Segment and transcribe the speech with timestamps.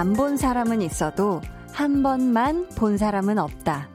[0.00, 1.42] 안 본 사람은 있어도
[1.74, 3.90] 한 번만 본 사람은 없다.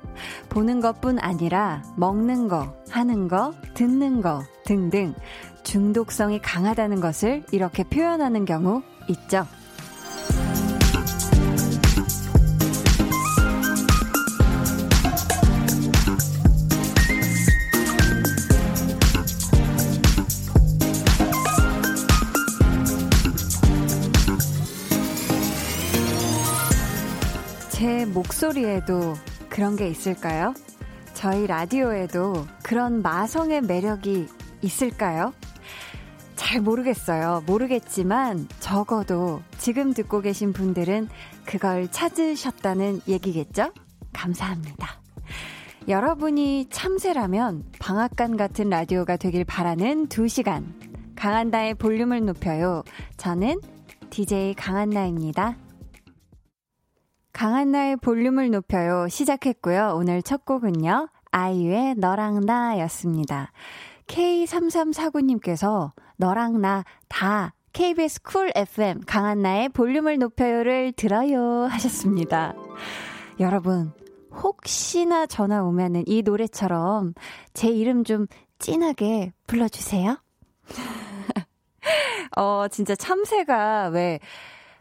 [0.50, 5.16] 보는 것뿐 아니라 먹는 거, 하는 거, 듣는 거 등등
[5.64, 9.48] 중독성이 강하다는 것을 이렇게 표현하는 경우 있죠.
[28.45, 29.16] 목소리에도
[29.49, 30.54] 그런 게 있을까요?
[31.13, 34.27] 저희 라디오에도 그런 마성의 매력이
[34.62, 35.34] 있을까요?
[36.35, 37.44] 잘 모르겠어요.
[37.48, 41.08] 모르겠지만 적어도 지금 듣고 계신 분들은
[41.46, 43.71] 그걸 찾으셨다는 얘기겠죠?
[44.13, 45.01] 감사합니다.
[45.88, 50.66] 여러분이 참새라면 방앗간 같은 라디오가 되길 바라는 2시간.
[51.16, 52.84] 강한나의 볼륨을 높여요.
[53.18, 53.60] 저는
[54.12, 55.65] DJ 강한나입니다.
[57.36, 59.10] 강한나의 볼륨을 높여요.
[59.10, 59.96] 시작했고요.
[59.98, 61.10] 오늘 첫 곡은요.
[61.32, 63.52] 아이유의 너랑 나 였습니다.
[64.08, 72.53] K3349님께서 너랑 나 다 KBS 쿨 FM 강한나의 볼륨을 높여요를 들어요 하셨습니다.
[73.41, 73.91] 여러분,
[74.31, 77.13] 혹시나 전화 오면은 이 노래처럼
[77.53, 78.28] 제 이름 좀
[78.59, 80.18] 진하게 불러주세요.
[82.38, 84.19] 어, 진짜 참새가 왜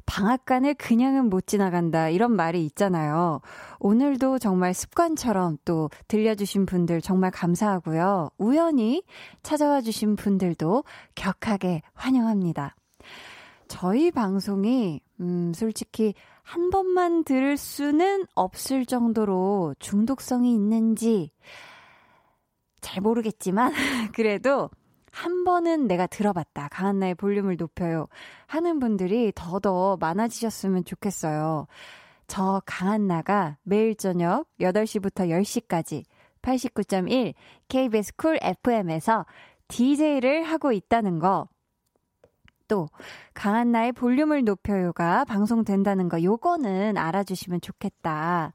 [0.06, 2.08] 방앗간을 그냥은 못 지나간다.
[2.08, 3.40] 이런 말이 있잖아요.
[3.78, 8.30] 오늘도 정말 습관처럼 또 들려주신 분들 정말 감사하고요.
[8.38, 9.02] 우연히
[9.42, 12.76] 찾아와 주신 분들도 격하게 환영합니다.
[13.68, 21.30] 저희 방송이, 음, 솔직히 한 번만 들을 수는 없을 정도로 중독성이 있는지
[22.82, 23.72] 잘 모르겠지만,
[24.14, 24.68] 그래도
[25.14, 26.66] 한 번은 내가 들어봤다.
[26.72, 28.08] 강한나의 볼륨을 높여요.
[28.48, 31.68] 하는 분들이 더더 많아지셨으면 좋겠어요.
[32.26, 36.02] 저 강한나가 매일 저녁 8시부터 10시까지
[36.42, 37.34] 89.1
[37.68, 39.24] KBS 쿨 FM에서
[39.68, 41.46] DJ를 하고 있다는 거.
[42.66, 42.88] 또
[43.34, 48.52] 강한나의 볼륨을 높여요가 방송된다는 거 요거는 알아주시면 좋겠다.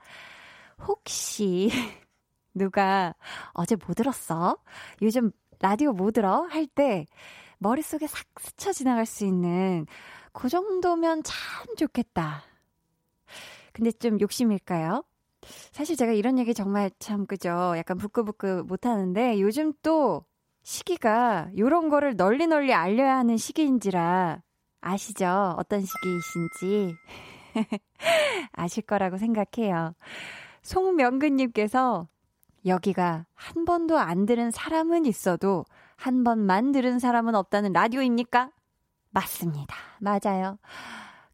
[0.86, 1.70] 혹시
[2.54, 3.16] 누가
[3.54, 4.58] 어제 뭐 들었어?
[5.02, 6.48] 요즘 라디오 뭐 들어?
[6.50, 7.06] 할 때
[7.58, 9.86] 머릿속에 싹 스쳐 지나갈 수 있는
[10.32, 12.44] 그 정도면 참 좋겠다.
[13.74, 15.04] 근데 좀 욕심일까요?
[15.72, 17.74] 사실 제가 이런 얘기 정말 참 그죠.
[17.78, 20.24] 약간 부끄부끄 못하는데 요즘 또
[20.64, 24.42] 시기가 요런 거를 널리 널리 알려야 하는 시기인지라
[24.82, 25.56] 아시죠?
[25.58, 26.96] 어떤 시기이신지
[28.54, 29.96] 아실 거라고 생각해요.
[30.62, 32.08] 송명근님께서
[32.66, 35.66] 여기가 한 번도 안 들은 사람은 있어도
[35.96, 38.52] 한 번만 들은 사람은 없다는 라디오입니까?
[39.12, 39.76] 맞습니다.
[40.00, 40.60] 맞아요.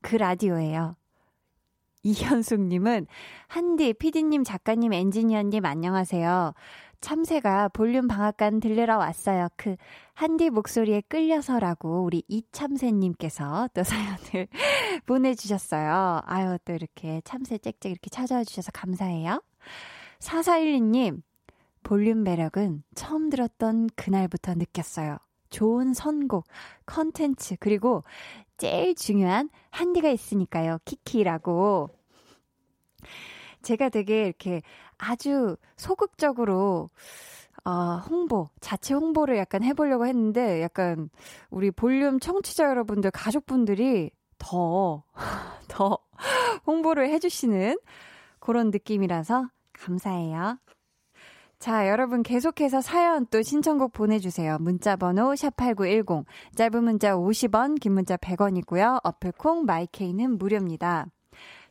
[0.01, 0.95] 그 라디오예요.
[2.03, 3.07] 이현숙님은
[3.47, 6.53] 한디, 피디님, 작가님, 엔지니어님 안녕하세요.
[7.01, 9.47] 참새가 볼륨 방앗간 들려러 왔어요.
[9.57, 9.75] 그
[10.13, 14.47] 한디 목소리에 끌려서라고 우리 이참새님께서 또 사연을
[15.05, 16.21] 보내주셨어요.
[16.25, 19.41] 아유 또 이렇게 참새 짹짹 이렇게 찾아와 주셔서 감사해요.
[20.19, 21.21] 4412님,
[21.83, 25.17] 볼륨 매력은 처음 들었던 그날부터 느꼈어요.
[25.49, 26.45] 좋은 선곡,
[26.85, 28.03] 컨텐츠, 그리고
[28.57, 30.79] 제일 중요한 한디가 있으니까요.
[30.85, 31.89] 키키라고.
[33.61, 34.61] 제가 되게 이렇게
[34.97, 36.89] 아주 소극적으로
[37.63, 41.09] 어, 홍보, 자체 홍보를 약간 해보려고 했는데, 약간
[41.49, 45.03] 우리 볼륨 청취자 여러분들, 가족분들이 더,
[45.67, 45.97] 더
[46.67, 47.79] 홍보를 해주시는
[48.39, 50.57] 그런 느낌이라서 감사해요.
[51.59, 54.57] 자, 여러분 계속해서 사연 또 신청곡 보내주세요.
[54.59, 56.25] 문자번호 샵8910,
[56.55, 58.99] 짧은 문자 50원, 긴 문자 100원이고요.
[59.03, 61.07] 어플콩, 마이케이는 무료입니다.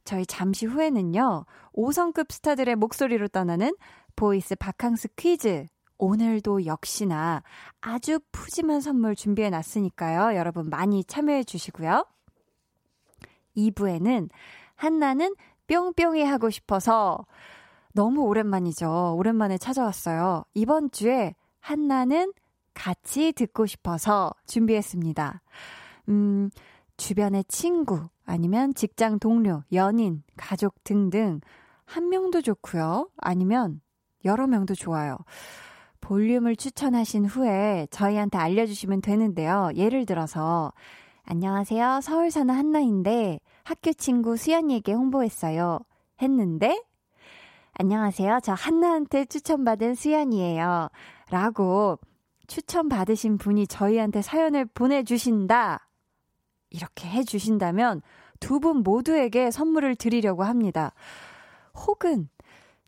[0.04, 3.74] 저희 잠시 후에는요, 5성급 스타들의 목소리로 떠나는
[4.16, 5.66] voice 바캉스 퀴즈.
[5.98, 7.42] 오늘도 역시나
[7.80, 10.36] 아주 푸짐한 선물 준비해 놨으니까요.
[10.36, 12.04] 여러분 많이 참여해 주시고요.
[13.56, 14.28] 2부에는
[14.74, 15.34] 한나는
[15.68, 17.24] 뿅뿅이 하고 싶어서
[17.94, 19.14] 너무 오랜만이죠.
[19.16, 20.44] 오랜만에 찾아왔어요.
[20.52, 22.32] 이번 주에 한나는
[22.74, 25.40] 같이 듣고 싶어서 준비했습니다.
[26.08, 26.50] 음,
[26.96, 31.40] 주변의 친구, 아니면 직장 동료, 연인, 가족 등등
[31.84, 33.10] 한 명도 좋고요.
[33.16, 33.80] 아니면
[34.24, 35.16] 여러 명도 좋아요.
[36.00, 39.70] 볼륨을 추천하신 후에 저희한테 알려주시면 되는데요.
[39.76, 40.72] 예를 들어서,
[41.22, 42.00] 안녕하세요.
[42.02, 45.78] 서울 사는 한나인데 학교 친구 수연이에게 홍보했어요.
[46.20, 46.82] 했는데,
[47.76, 48.38] 안녕하세요.
[48.42, 50.88] 저 한나한테 추천받은 수연이에요.
[51.30, 51.98] 라고
[52.46, 55.88] 추천받으신 분이 저희한테 사연을 보내주신다.
[56.70, 58.02] 이렇게 해주신다면
[58.40, 60.92] 두 분 모두에게 선물을 드리려고 합니다.
[61.86, 62.28] 혹은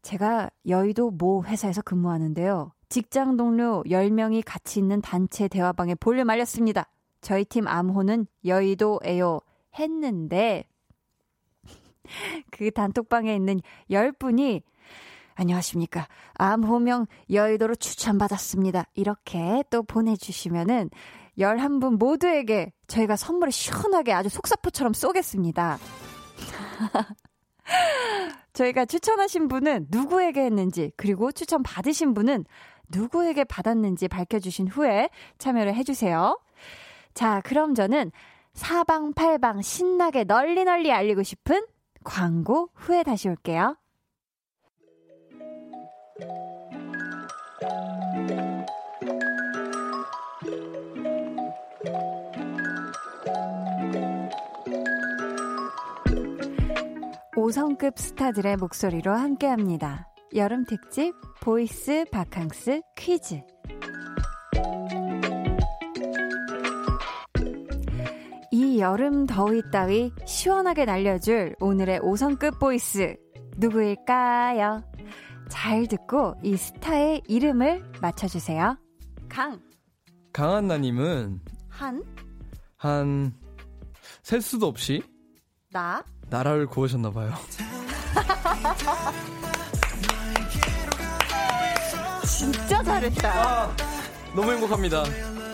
[0.03, 2.73] 제가 여의도 모 회사에서 근무하는데요.
[2.89, 6.89] 직장 동료 10명이 같이 있는 단체 대화방에 볼륨 알렸습니다.
[7.21, 9.41] 저희 팀 암호는 여의도에요.
[9.79, 10.65] 했는데,
[12.53, 13.61] 그 단톡방에 있는
[13.91, 14.63] 10분이
[15.37, 16.09] 안녕하십니까.
[16.35, 18.87] 암호명 여의도로 추천받았습니다.
[18.95, 20.91] 이렇게 또 보내주시면은
[21.39, 25.79] 11분 모두에게 저희가 선물을 시원하게 아주 속사포처럼 쏘겠습니다.
[28.55, 32.47] 저희가 추천하신 분은 누구에게 했는지, 그리고 추천 받으신 분은
[32.89, 36.41] 누구에게 받았는지 밝혀주신 후에 참여를 해주세요.
[37.13, 38.13] 자, 그럼 저는
[38.55, 41.67] 사방팔방 신나게 널리 널리 알리고 싶은
[42.05, 43.77] 광고 후에 다시 올게요.
[57.37, 60.09] 오성급 스타들의 목소리로 함께합니다.
[60.35, 63.43] 여름 특집 voice 바캉스 퀴즈.
[68.51, 73.17] 이 여름 더위 따위 시원하게 날려줄 오늘의 5성급 voice
[73.59, 74.83] 누구일까요?
[75.49, 78.77] 잘 듣고 이 스타의 이름을 맞춰주세요.
[79.29, 79.61] 강.
[80.33, 82.03] 강한나님은 한.
[82.77, 83.33] 한,
[84.23, 85.03] 셀 수도 없이
[85.71, 86.03] 나.
[86.29, 87.33] 나라를 구하셨나봐요.
[92.27, 93.31] 진짜 잘했다.
[93.31, 93.77] 아,
[94.35, 95.05] 너무 행복합니다.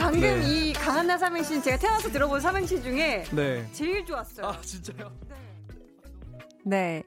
[0.01, 0.41] 방금 네.
[0.45, 3.69] 이 강한나 삼행시는 제가 태어나서 들어본 삼행시 중에 네.
[3.73, 4.47] 제일 좋았어요.
[4.47, 5.13] 아, 진짜요?
[6.65, 7.05] 네.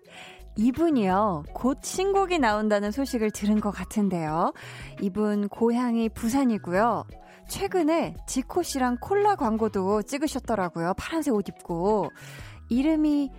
[0.57, 4.53] 이분이요, 곧 신곡이 나온다는 소식을 들은 것 같은데요.
[5.01, 7.05] 이분 고향이 부산이고요.
[7.49, 10.93] 최근에 지코 씨랑 콜라 광고도 찍으셨더라고요.
[10.97, 12.09] 파란색 옷 입고.
[12.69, 13.31] 이름이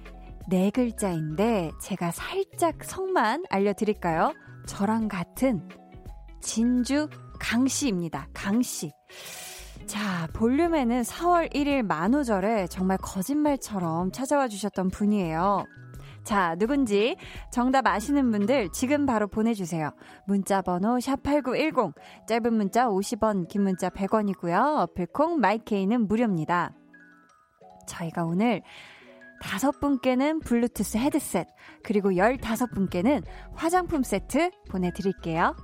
[0.49, 4.33] 네 글자인데, 제가 살짝 성만 알려드릴까요?
[4.67, 5.69] 저랑 같은
[6.41, 7.09] 진주
[7.41, 8.29] 강씨입니다.
[8.33, 8.93] 강씨.
[9.87, 15.65] 자, 볼륨에는 4월 1일 만우절에 정말 거짓말처럼 찾아와 주셨던 분이에요.
[16.27, 17.17] 자, 누군지
[17.53, 19.93] 정답 아시는 분들 지금 바로 보내주세요.
[20.27, 21.95] 문자 번호 샵8910,
[22.27, 24.81] 짧은 문자 50원, 긴 문자 100원이고요.
[24.81, 26.73] 어플콩 마이케이는 무료입니다.
[27.87, 28.63] 저희가 오늘
[29.41, 31.47] 다섯 분께는 블루투스 헤드셋,
[31.85, 33.23] 그리고 열다섯 분께는
[33.55, 35.55] 화장품 세트 보내드릴게요.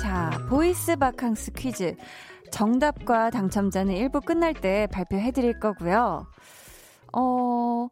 [0.00, 1.96] 자, 보이스 바캉스 퀴즈.
[2.50, 6.26] 정답과 당첨자는 1부 끝날 때 발표해 드릴 거고요.
[7.12, 7.88] 어,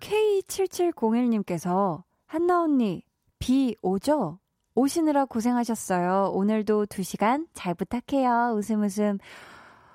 [0.00, 3.02] K7701님께서 한나 언니,
[3.38, 4.38] 비 오죠?
[4.74, 6.30] 오시느라 고생하셨어요.
[6.34, 8.54] 오늘도 2시간 잘 부탁해요.
[8.56, 9.18] 웃음 웃음.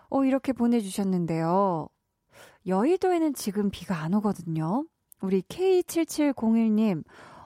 [0.09, 1.87] 어, 이렇게 보내주셨는데요.
[2.67, 4.85] 여의도에는 지금 비가 안 오거든요.
[5.21, 7.03] 우리 K7701님,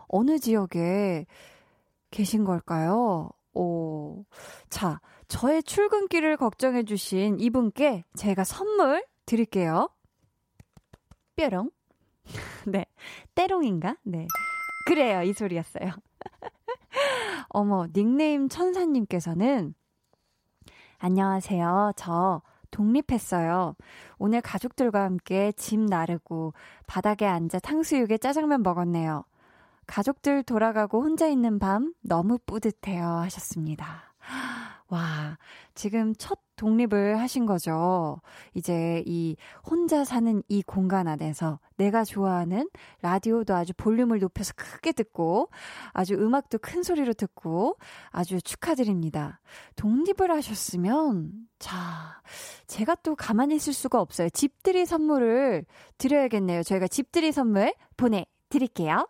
[0.07, 1.25] 어느 지역에
[2.11, 3.29] 계신 걸까요?
[3.53, 4.23] 오,
[4.69, 9.89] 자, 저의 출근길을 걱정해 주신 이분께 제가 선물 드릴게요.
[11.35, 11.69] 뾰롱.
[12.65, 12.85] 네.
[13.35, 13.97] 때롱인가?
[14.03, 14.27] 네.
[14.87, 15.21] 그래요.
[15.23, 15.91] 이 소리였어요.
[17.49, 19.73] 어머, 닉네임 천사님께서는
[20.99, 21.91] 안녕하세요.
[21.95, 23.75] 저 독립했어요.
[24.17, 26.53] 오늘 가족들과 함께 짐 나르고
[26.85, 29.25] 바닥에 앉아 탕수육에 짜장면 먹었네요.
[29.85, 34.13] 가족들 돌아가고 혼자 있는 밤 너무 뿌듯해요 하셨습니다.
[34.89, 35.37] 와,
[35.75, 38.19] 지금 첫 독립을 하신 거죠.
[38.53, 42.69] 이제 이 혼자 사는 이 공간 안에서 내가 좋아하는
[43.01, 45.49] 라디오도 아주 볼륨을 높여서 크게 듣고
[45.91, 47.77] 아주 음악도 큰 소리로 듣고
[48.09, 49.39] 아주 축하드립니다.
[49.75, 52.21] 독립을 하셨으면 자,
[52.65, 54.29] 제가 또 가만히 있을 수가 없어요.
[54.29, 55.65] 집들이 선물을
[55.97, 56.63] 드려야겠네요.
[56.63, 59.07] 저희가 집들이 선물 보내 드릴게요.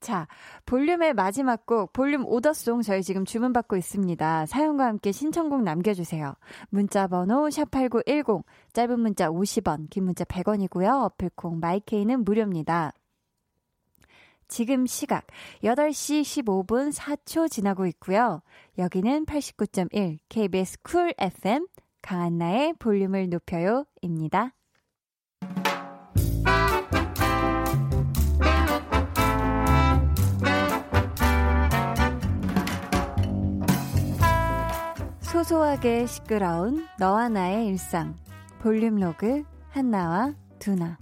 [0.00, 0.26] 자,
[0.66, 4.46] 볼륨의 마지막 곡, 볼륨 오더송 저희 지금 주문받고 있습니다.
[4.46, 6.34] 사연과 함께 신청곡 남겨주세요.
[6.70, 11.04] 문자번호 샵8910, 짧은 문자 50원, 긴 문자 100원이고요.
[11.04, 12.92] 어플콩, 마이케이는 무료입니다.
[14.48, 15.26] 지금 시각
[15.62, 18.42] 8시 15분 4초 지나고 있고요.
[18.78, 21.66] 여기는 89.1 KBS 쿨 FM
[22.02, 24.52] 강한나의 볼륨을 높여요입니다.
[35.34, 38.14] 소소하게 시끄러운 너와 나의 일상.
[38.60, 40.96] 볼륨 로그 한나와 두나.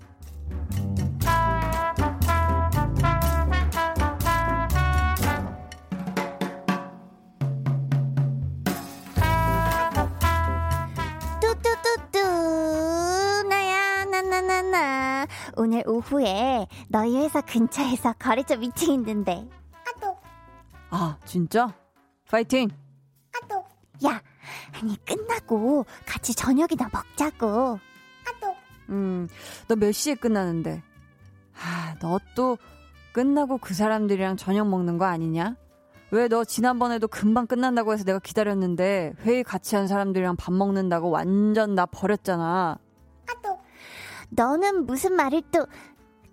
[11.38, 12.18] 뚜뚜뚜뚜
[13.50, 15.26] 나야 나나나나.
[15.58, 19.46] 오늘 오후에 너희 회사 근처에서 거래처 미팅 있는데.
[19.86, 20.16] 아또
[20.88, 21.74] 아 진짜?
[22.30, 22.70] 파이팅.
[23.34, 23.61] 아또.
[24.04, 24.20] 야,
[24.72, 27.78] 아니, 끝나고 같이 저녁이나 먹자고.
[28.26, 28.56] 아또.
[28.90, 29.28] 음,
[29.68, 30.82] 너 몇 시에 끝나는데?
[31.54, 32.56] 아, 너 또
[33.12, 35.56] 끝나고 그 사람들이랑 저녁 먹는 거 아니냐?
[36.10, 41.74] 왜 너 지난번에도 금방 끝난다고 해서 내가 기다렸는데 회의 같이 한 사람들이랑 밥 먹는다고 완전
[41.74, 42.78] 나 버렸잖아.
[43.26, 43.58] 아 또.
[44.30, 45.66] 너는 무슨 말을 또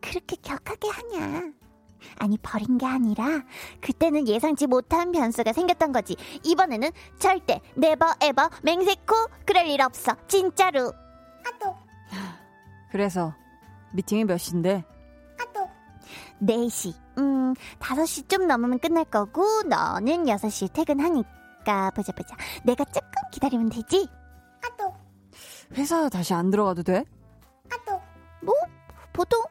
[0.02, 1.52] 그렇게 격하게 하냐?
[2.18, 3.44] 아니 버린 게 아니라
[3.82, 6.16] 그때는 예상치 못한 변수가 생겼던 거지.
[6.44, 6.90] 이번에는
[7.20, 9.16] 절대 네버 에버 맹세코
[9.46, 10.16] 그럴 일 없어.
[10.28, 10.88] 진짜로.
[10.90, 11.76] 아 또.
[12.92, 13.34] 그래서
[13.94, 14.84] 미팅이 몇 시인데?
[16.42, 16.94] 4시.
[17.18, 22.36] 음, 5시 좀 넘으면 끝날 거고, 너는 6시 퇴근하니까, 보자, 보자.
[22.64, 24.08] 내가 조금 기다리면 되지?
[24.64, 24.94] 아, 또.
[25.74, 27.04] 회사 다시 안 들어가도 돼?
[27.72, 28.02] 아, 또.
[28.42, 28.54] 뭐,
[29.14, 29.44] 보통,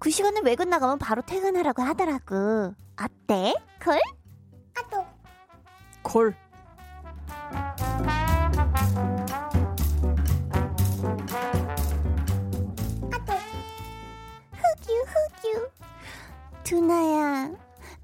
[0.00, 2.74] 그 시간에 외근 나가면 바로 퇴근하라고 하더라고.
[2.98, 3.54] 어때?
[3.84, 4.00] 콜?
[4.74, 5.04] 아, 또.
[6.02, 6.34] 콜.
[16.64, 17.50] 두나야,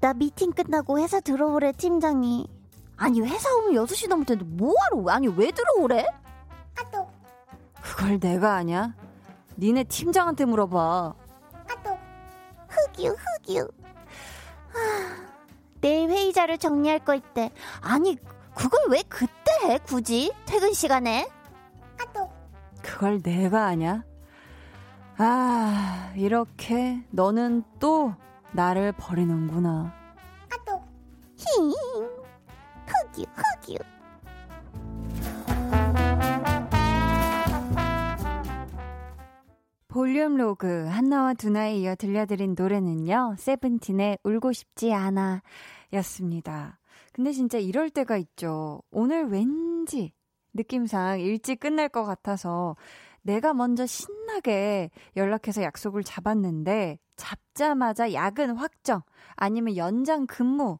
[0.01, 2.49] 나 미팅 끝나고 회사 들어오래, 팀장이.
[2.97, 6.05] 아니, 회사 오면 6시 넘을 텐데 뭐하러, 아니, 왜 들어오래?
[6.77, 7.09] 아, 또.
[7.81, 8.93] 그걸 내가 아냐?
[9.57, 11.26] 니네 팀장한테 물어봐.
[12.97, 13.67] 흑유, 흑유.
[14.73, 15.27] 하,
[15.81, 17.51] 내일 회의자를 정리할 거 있대.
[17.81, 18.17] 아니,
[18.55, 20.33] 그걸 왜 그때 해, 굳이?
[20.45, 21.29] 퇴근 시간에?
[21.99, 22.29] 아, 또.
[22.81, 24.03] 그걸 내가 아냐?
[25.17, 28.13] 아, 이렇게 너는 또
[28.51, 29.93] 나를 버리는구나.
[30.53, 30.81] 아또
[31.35, 31.73] 힝
[32.85, 33.77] 흑유 흑유
[39.87, 43.35] 볼륨 로그 한나와 두나에 이어 들려드린 노래는요.
[43.37, 45.41] 세븐틴의 울고 싶지 않아
[45.93, 46.77] 였습니다.
[47.13, 48.81] 근데 진짜 이럴 때가 있죠.
[48.91, 50.11] 오늘 왠지
[50.53, 52.75] 느낌상 일찍 끝날 것 같아서
[53.21, 59.01] 내가 먼저 신나게 연락해서 약속을 잡았는데 잡자마자 야근 확정
[59.35, 60.79] 아니면 연장 근무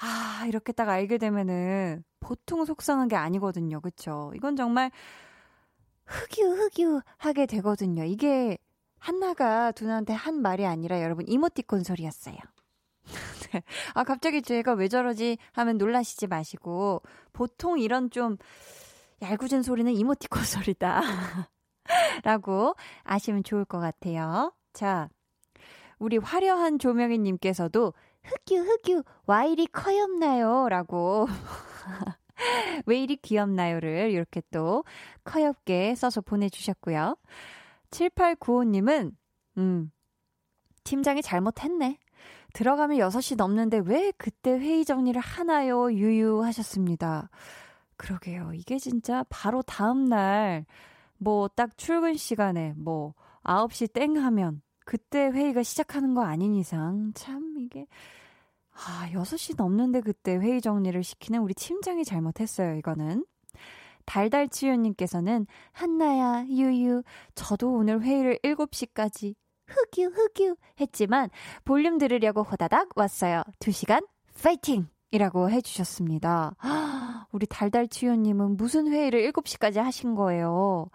[0.00, 4.90] 아 이렇게 딱 알게 되면은 보통 속상한 게 아니거든요 그쵸 이건 정말
[6.10, 8.58] 흑유 흑유 하게 되거든요 이게
[8.98, 12.36] 한나가 두나한테 한 말이 아니라 여러분 이모티콘 소리였어요
[13.52, 13.62] 네.
[13.94, 17.02] 아 갑자기 제가 왜 저러지 하면 놀라시지 마시고
[17.32, 18.36] 보통 이런 좀
[19.22, 21.02] 얄궂은 소리는 이모티콘 소리다
[22.22, 24.52] 라고 아시면 좋을 것 같아요.
[24.72, 25.08] 자,
[25.98, 30.68] 우리 화려한 조명희님께서도 흑유, 흑유, 와 이리 커엽나요?
[30.68, 31.26] 라고.
[32.86, 34.84] 왜 이리 귀엽나요를 이렇게 또
[35.24, 37.16] 커엽게 써서 보내주셨고요.
[37.90, 39.12] 7895님은,
[39.58, 39.90] 음,
[40.84, 41.98] 팀장이 잘못했네.
[42.52, 45.92] 들어가면 6시 넘는데 왜 그때 회의 정리를 하나요?
[45.92, 47.30] 유유 하셨습니다.
[47.96, 48.52] 그러게요.
[48.54, 50.64] 이게 진짜 바로 다음날
[51.18, 57.54] 뭐 딱 출근 시간에 뭐 9시 땡 하면 그때 회의가 시작하는 거 아닌 이상 참
[57.58, 57.86] 이게
[58.86, 63.26] 아, 6시 넘는데 그때 회의 정리를 시키는 우리 팀장이 잘못했어요, 이거는.
[64.06, 67.02] 달달치유님께서는, 한나야, 유유,
[67.34, 69.34] 저도 오늘 회의를 7시까지
[69.66, 71.28] 흑유, 흑유 했지만,
[71.64, 73.42] 볼륨 들으려고 호다닥 왔어요.
[73.60, 74.06] 2시간,
[74.42, 74.88] 파이팅!
[75.12, 76.54] 이라고 해주셨습니다.
[77.32, 80.88] 우리 달달치유님은 무슨 회의를 7시까지 하신 거예요?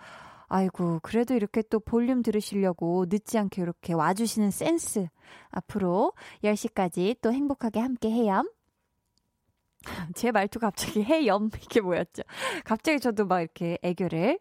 [0.56, 5.06] 아이고, 그래도 이렇게 또 볼륨 들으시려고 늦지 않게 이렇게 와주시는 센스.
[5.50, 6.14] 앞으로
[6.46, 8.42] 10시까지 또 행복하게 함께 해요.
[10.16, 12.24] 제 말투 갑자기 해염 이게 뭐였죠?
[12.64, 14.40] 갑자기 저도 막 이렇게 애교를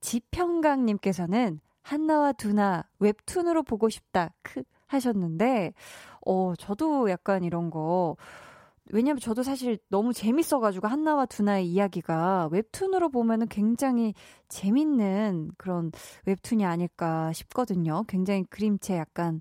[0.00, 5.74] 지평강님께서는 한나와 두나 웹툰으로 보고 싶다 크 하셨는데
[6.26, 8.16] 어 저도 약간 이런 거
[8.90, 14.14] 왜냐면 저도 사실 너무 재밌어가지고 한나와 두나의 이야기가 웹툰으로 보면은 굉장히
[14.48, 15.90] 재밌는 그런
[16.26, 18.04] 웹툰이 아닐까 싶거든요.
[18.06, 19.40] 굉장히 그림체 약간,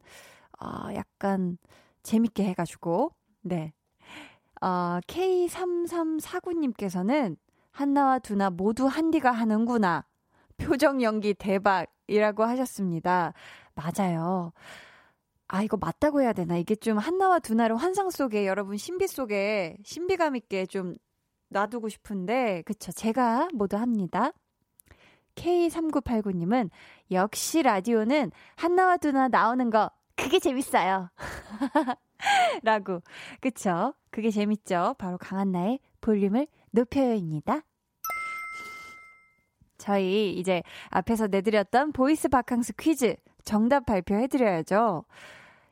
[0.58, 1.60] 아, 어, 약간
[2.04, 3.12] 재밌게 해가지고.
[3.42, 3.74] 네.
[4.62, 7.36] 어, K3349님께서는
[7.72, 10.06] 한나와 두나 모두 한디가 하는구나.
[10.58, 13.34] 표정 연기 대박이라고 하셨습니다.
[13.76, 14.52] 맞아요.
[15.48, 16.58] 아, 이거 맞다고 해야 되나?
[16.58, 20.96] 이게 좀 한나와 두나를 환상 속에 여러분 신비 속에 신비감 있게 좀
[21.50, 22.92] 놔두고 싶은데, 그쵸.
[22.92, 24.32] 제가 모두 합니다.
[25.36, 26.70] K3989님은
[27.12, 31.10] 역시 라디오는 한나와 두나 나오는 거, 그게 재밌어요.
[32.64, 33.02] 라고.
[33.42, 33.94] 그쵸.
[34.10, 34.96] 그게 재밌죠.
[34.98, 37.62] 바로 강한나의 볼륨을 높여요입니다.
[39.78, 45.06] 저희 이제 앞에서 내드렸던 보이스 바캉스 퀴즈 정답 발표해드려야죠.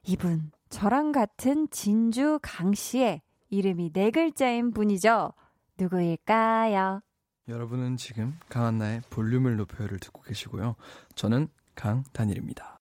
[0.04, 5.34] 이분, 저랑 같은 진주 강 씨의 이름이 네 글자인 분이죠.
[5.78, 7.02] 누구일까요?
[7.48, 10.76] 여러분은 지금 강한나의 볼륨을 높여요를 듣고 계시고요.
[11.16, 12.78] 저는 강다니엘입니다.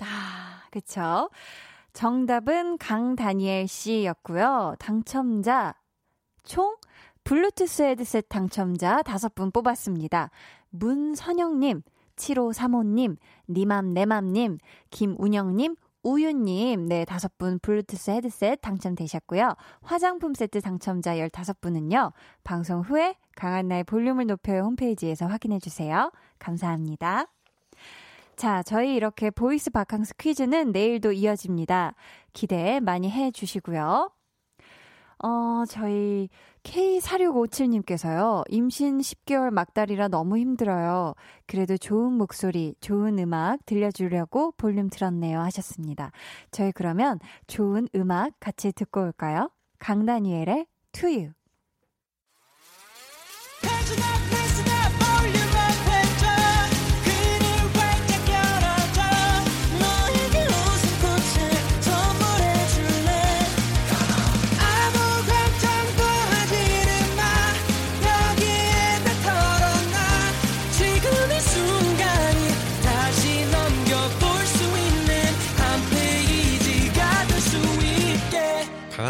[0.00, 1.30] 아, 그쵸.
[1.92, 4.74] 정답은 강다니엘 씨였고요.
[4.78, 5.74] 당첨자
[6.42, 6.76] 총
[7.22, 10.30] 블루투스 헤드셋 당첨자 다섯 분 뽑았습니다.
[10.70, 11.82] 문선영님,
[12.16, 13.16] 7535님,
[13.48, 14.58] 니맘내맘님,
[14.90, 19.54] 김운영님, 우유님, 네, 다섯 분 블루투스 헤드셋 당첨되셨고요.
[19.82, 22.12] 화장품 세트 당첨자 15분은요,
[22.44, 26.12] 방송 후에 강한나의 볼륨을 높여요 홈페이지에서 확인해주세요.
[26.38, 27.26] 감사합니다.
[28.36, 31.94] 자, 저희 이렇게 보이스 바캉스 퀴즈는 내일도 이어집니다.
[32.32, 34.10] 기대 많이 해 주시고요.
[35.22, 36.28] 어, 저희
[36.64, 41.14] K4657님께서요, 임신 10개월 막달이라 너무 힘들어요.
[41.46, 45.40] 그래도 좋은 목소리, 좋은 음악 들려주려고 볼륨 틀었네요.
[45.40, 46.10] 하셨습니다.
[46.50, 49.50] 저희 그러면 좋은 음악 같이 듣고 올까요?
[49.78, 51.32] 강다니엘의 To You.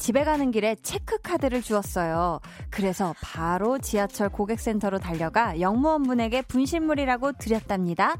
[0.00, 2.40] 집에 가는 길에 체크카드를 주었어요.
[2.70, 8.16] 그래서 바로 지하철 고객센터로 달려가 영무원분에게 분실물이라고 드렸답니다.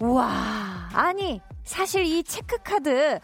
[0.00, 3.20] 우와, 아니, 사실 이 체크카드,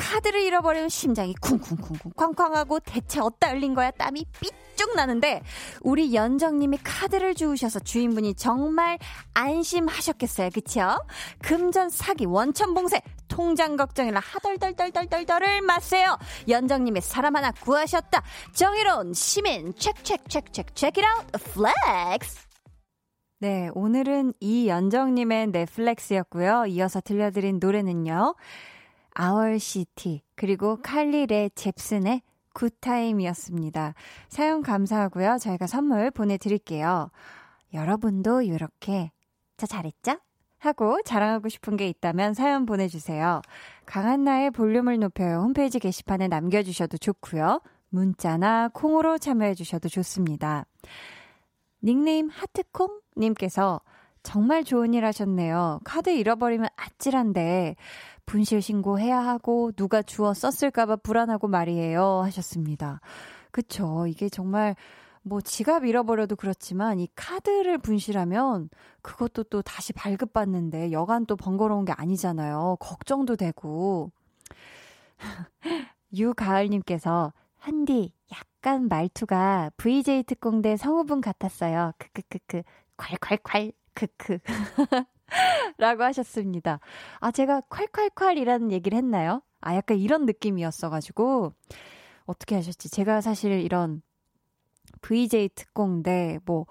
[0.00, 5.42] 카드를 잃어버리면 심장이 쿵쿵쿵쿵 쾅쾅하고 대체 어디다 흘린 거야 땀이 삐쭉 나는데
[5.82, 8.98] 우리 연정님이 카드를 주우셔서 주인분이 정말
[9.34, 10.98] 안심하셨겠어요 그쵸?
[11.42, 16.16] 금전 사기 원천 봉쇄 통장 걱정이라 하덜덜덜덜덜덜을 마세요
[16.48, 22.50] 연정님이 사람 하나 구하셨다 정의로운 시민 체크체크체크체크 체크이라웃 플렉스
[23.42, 26.66] 네, 오늘은 이연정님의 flex였고요.
[26.66, 28.34] 이어서 들려드린 노래는요.
[29.14, 32.22] Owl City, 그리고 칼릴의 잽슨의
[32.54, 33.94] 굿타임이었습니다.
[34.28, 35.38] 사연 감사하고요.
[35.38, 37.10] 저희가 선물 보내드릴게요.
[37.72, 39.10] 여러분도 이렇게,
[39.56, 40.18] 저 잘했죠?
[40.58, 43.40] 하고 자랑하고 싶은 게 있다면 사연 보내주세요.
[43.86, 45.40] 강한나의 볼륨을 높여요.
[45.40, 47.62] 홈페이지 게시판에 남겨주셔도 좋고요.
[47.88, 50.66] 문자나 콩으로 참여해주셔도 좋습니다.
[51.82, 53.80] 닉네임 하트콩님께서
[54.22, 55.80] 정말 좋은 일 하셨네요.
[55.84, 57.76] 카드 잃어버리면 아찔한데
[58.30, 62.20] 분실 신고해야 하고 누가 주워 썼을까봐 불안하고 말이에요.
[62.22, 63.00] 하셨습니다.
[63.50, 64.06] 그쵸.
[64.06, 64.76] 이게 정말
[65.22, 68.70] 뭐 지갑 잃어버려도 그렇지만 이 카드를 분실하면
[69.02, 72.76] 그것도 또 다시 발급받는데 여간 또 번거로운 게 아니잖아요.
[72.78, 74.12] 걱정도 되고.
[76.14, 81.94] 유가을님께서 한디 약간 말투가 VJ 특공대 성우분 같았어요.
[81.98, 82.62] 크크크크
[82.96, 84.38] 콸콸콸 크크
[85.78, 86.80] 라고 하셨습니다.
[87.20, 89.42] 아, 제가 콸콸콸이라는 얘기를 했나요?
[89.60, 91.52] 아, 약간 이런 느낌이었어가지고,
[92.26, 92.90] 어떻게 하셨지?
[92.90, 94.02] 제가 사실 이런
[95.02, 96.66] VJ 특공대, 뭐,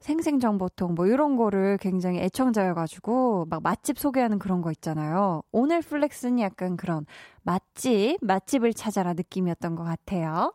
[0.00, 5.42] 생생정보통, 뭐, 이런 거를 굉장히 애청자여가지고, 막 맛집 소개하는 그런 거 있잖아요.
[5.50, 7.06] 오늘 플렉스는 약간 그런
[7.42, 10.54] 맛집, 맛집을 찾아라 느낌이었던 것 같아요.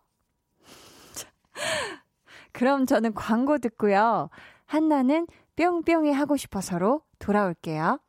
[2.52, 4.30] 그럼 저는 광고 듣고요.
[4.66, 5.26] 한나는
[5.60, 8.00] 뿅뿅이 하고 싶어서로 돌아올게요.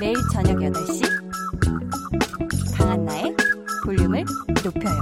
[0.00, 1.02] 매일 저녁 8시
[2.74, 3.36] 강한나의
[3.84, 4.24] 볼륨을
[4.64, 5.00] 높여요.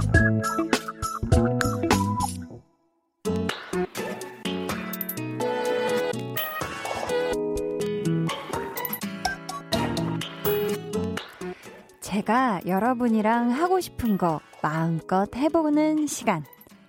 [12.01, 16.43] 제가 여러분이랑 하고 싶은 거 마음껏 해보는 시간.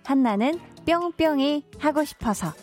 [0.05, 2.53] 한나는 뿅뿅이 하고 싶어서.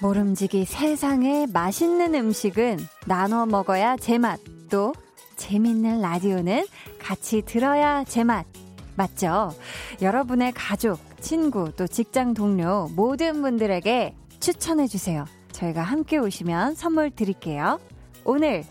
[0.00, 4.38] 모름지기 세상에 맛있는 음식은 나눠 먹어야 제맛,
[4.70, 4.94] 또
[5.36, 6.66] 재밌는 라디오는
[7.00, 8.46] 같이 들어야 제맛.
[8.94, 9.52] 맞죠?
[10.00, 15.24] 여러분의 가족, 친구, 또 직장 동료 모든 분들에게 추천해주세요.
[15.52, 17.80] 저희가 함께 오시면 선물 드릴게요.
[18.24, 18.64] 오늘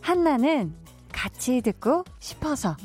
[0.00, 0.74] 한나는
[1.18, 2.76] 같이 듣고 싶어서.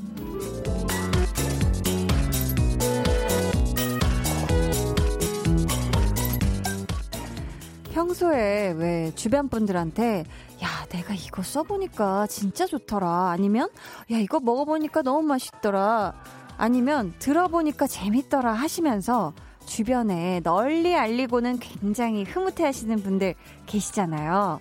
[7.92, 10.24] 평소에 왜 주변 분들한테
[10.64, 13.30] 야, 내가 이거 써보니까 진짜 좋더라.
[13.30, 13.70] 아니면
[14.12, 16.16] 야, 이거 먹어보니까 너무 맛있더라.
[16.58, 19.34] 아니면 들어보니까 재밌더라 하시면서
[19.68, 23.36] 주변에 널리 알리고는 굉장히 흐뭇해 하시는 분들
[23.68, 24.60] 계시잖아요.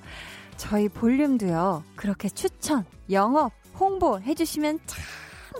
[0.58, 5.02] 저희 볼륨도요, 그렇게 추천, 영업, 홍보 해 주시면 참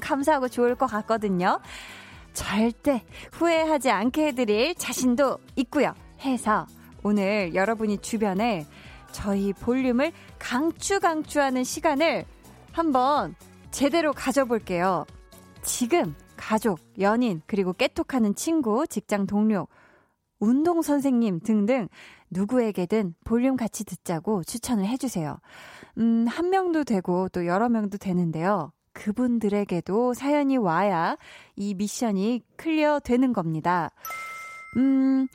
[0.00, 1.60] 감사하고 좋을 것 같거든요.
[2.32, 5.94] 절대 후회하지 않게 해드릴 자신도 있고요.
[6.20, 6.66] 해서
[7.02, 8.66] 오늘 여러분이 주변에
[9.12, 12.24] 저희 볼륨을 강추강추하는 시간을
[12.72, 13.34] 한번
[13.70, 15.04] 제대로 가져볼게요.
[15.62, 19.68] 지금 가족, 연인, 그리고 깨톡하는 친구, 직장 동료,
[20.40, 21.88] 운동 선생님 등등
[22.30, 25.38] 누구에게든 볼륨 같이 듣자고 추천을 해주세요.
[25.98, 28.72] 음, 한 명도 되고 또 여러 명도 되는데요.
[28.92, 31.16] 그분들에게도 사연이 와야
[31.56, 33.90] 이 미션이 clear 되는 겁니다.
[34.76, 35.26] 음,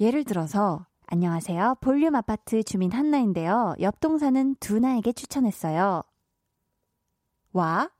[0.00, 1.76] 예를 들어서, 안녕하세요.
[1.80, 3.74] 볼륨 아파트 주민 한나인데요.
[3.80, 6.02] 옆 동 사는 두나에게 추천했어요.
[7.52, 7.90] 와,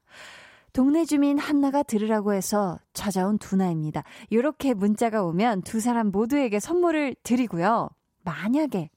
[0.73, 4.03] 동네 주민 한나가 들으라고 해서 찾아온 두나입니다.
[4.31, 7.91] 이렇게 문자가 오면 두 사람 모두에게 선물을 드리고요.
[8.25, 8.91] 만약에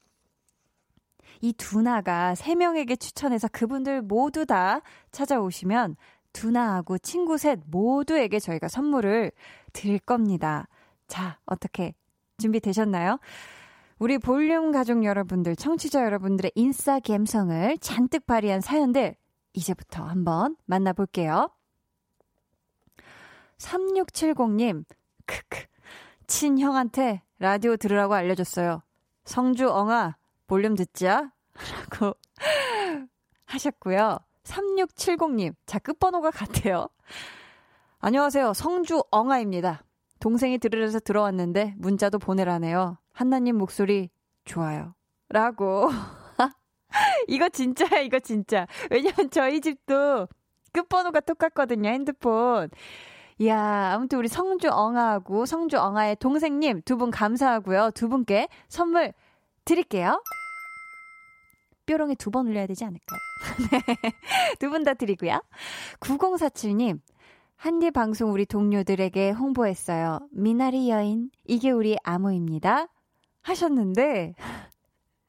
[1.41, 5.95] 이 두나가 세 명에게 추천해서 그분들 모두 다 찾아오시면
[6.34, 9.32] 두나하고 친구 셋 모두에게 저희가 선물을
[9.73, 10.67] 드릴 겁니다.
[11.08, 11.93] 자, 어떻게
[12.38, 13.19] 준비되셨나요?
[14.00, 19.15] 우리 볼륨 가족 여러분들, 청취자 여러분들의 인싸 감성을 잔뜩 발휘한 사연들
[19.54, 21.50] 이제부터 한번 만나볼게요.
[23.58, 24.86] 3670님,
[25.26, 25.65] 크크.
[26.28, 28.84] 친형한테 라디오 들으라고 알려줬어요.
[29.26, 30.17] 성주 엉아,
[30.48, 31.32] 볼륨 듣자.
[31.92, 32.16] 라고
[33.46, 34.20] 하셨고요.
[34.44, 36.88] 3670님, 자, 끝번호가 같아요.
[38.00, 38.54] 안녕하세요.
[38.54, 39.84] 성주 엉아입니다.
[40.20, 42.98] 동생이 들으려서 들어왔는데 문자도 보내라네요.
[43.12, 44.10] 한나님 목소리
[44.46, 44.94] 좋아요.
[45.30, 45.90] 라고.
[47.28, 48.68] 이거 진짜야, 이거 진짜.
[48.90, 50.28] 왜냐면 저희 집도
[50.72, 52.70] 끝번호가 똑같거든요, 핸드폰.
[53.40, 57.92] 이야, 아무튼 우리 성주 엉아하고 성주 엉아의 동생님 두 분 감사하고요.
[57.94, 59.14] 두 분께 선물
[59.68, 60.22] 드릴게요.
[61.86, 63.20] 뾰롱에 두 번 올려야 되지 않을까요?
[63.72, 64.12] 네.
[64.60, 65.42] 두 분 다 드리고요.
[66.00, 67.00] 9047님,
[67.56, 70.20] 한디 방송 우리 동료들에게 홍보했어요.
[70.32, 72.88] 미나리 여인, 이게 우리 암호입니다.
[73.44, 74.34] 하셨는데,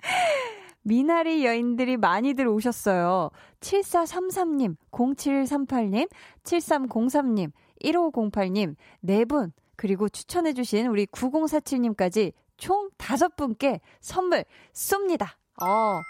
[0.83, 3.31] 미나리 여인들이 많이들 오셨어요.
[3.61, 6.09] 7433님, 0738님,
[6.43, 7.53] 7303님,
[7.85, 15.29] 1508님, 네 분, 그리고 추천해주신 우리 9047님까지 총 다섯 분께 선물 쏩니다.
[15.63, 16.01] 어,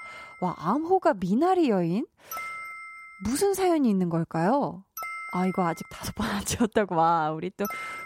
[0.40, 2.06] 와, 암호가 미나리 여인?
[3.24, 4.84] 무슨 사연이 있는 걸까요?
[5.32, 6.96] 아, 이거 아직 다섯 번안 지웠다고.
[6.96, 7.64] 와, 우리 또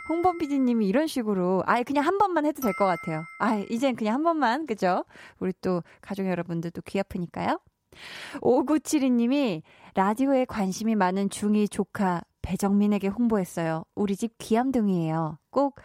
[0.08, 3.22] 홍범 PD님이 이런 식으로, 아예 그냥 한 번만 해도 될 것 같아요.
[3.38, 5.04] 아, 이젠 그냥 한 번만, 그죠?
[5.38, 7.58] 우리 또 가족 여러분들도 귀 아프니까요.
[8.40, 9.62] 5972님이
[9.94, 13.84] 라디오에 관심이 많은 중이 조카 배정민에게 홍보했어요.
[13.94, 15.38] 우리 집 귀염둥이에요.
[15.50, 15.76] 꼭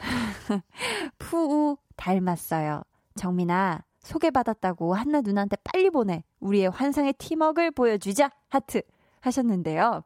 [1.18, 2.82] 푸우 닮았어요.
[3.16, 6.24] 정민아, 소개받았다고 한나 누나한테 빨리 보내.
[6.40, 8.30] 우리의 환상의 팀웍을 보여주자.
[8.48, 8.82] 하트
[9.20, 10.02] 하셨는데요.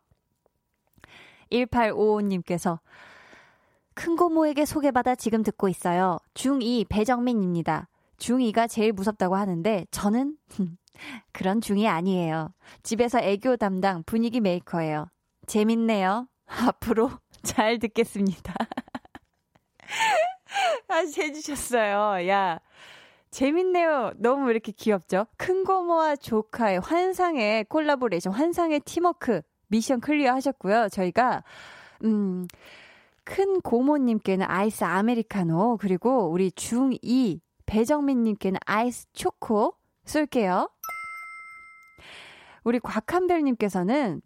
[1.52, 2.80] 1855님께서
[3.94, 6.18] 큰 고모에게 소개받아 지금 듣고 있어요.
[6.35, 7.88] 중2 배정민입니다.
[8.18, 10.37] 중2가 제일 무섭다고 하는데 저는
[11.33, 12.52] 그런 중이 아니에요.
[12.83, 15.07] 집에서 애교 담당 분위기 메이커예요.
[15.46, 16.28] 재밌네요.
[16.46, 17.11] 앞으로
[17.42, 18.54] 잘 듣겠습니다.
[20.88, 22.28] 다시 해주셨어요.
[22.28, 22.60] 야.
[23.30, 24.12] 재밌네요.
[24.16, 25.26] 너무 이렇게 귀엽죠?
[25.36, 30.88] 큰 고모와 조카의 환상의 콜라보레이션, 환상의 팀워크 미션 clear 하셨고요.
[30.88, 31.42] 저희가,
[32.04, 32.46] 음,
[33.24, 40.68] 큰 고모님께는 아이스 아메리카노, 그리고 우리 중2 배정민님께는 아이스 초코 쏠게요.
[42.62, 44.22] 우리 곽한별님께서는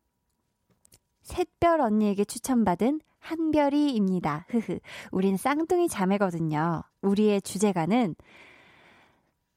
[1.22, 4.46] 샛별 언니에게 추천받은 한별이입니다.
[4.48, 4.78] 흐흐.
[5.10, 6.82] 우린 쌍둥이 자매거든요.
[7.02, 8.14] 우리의 주제가는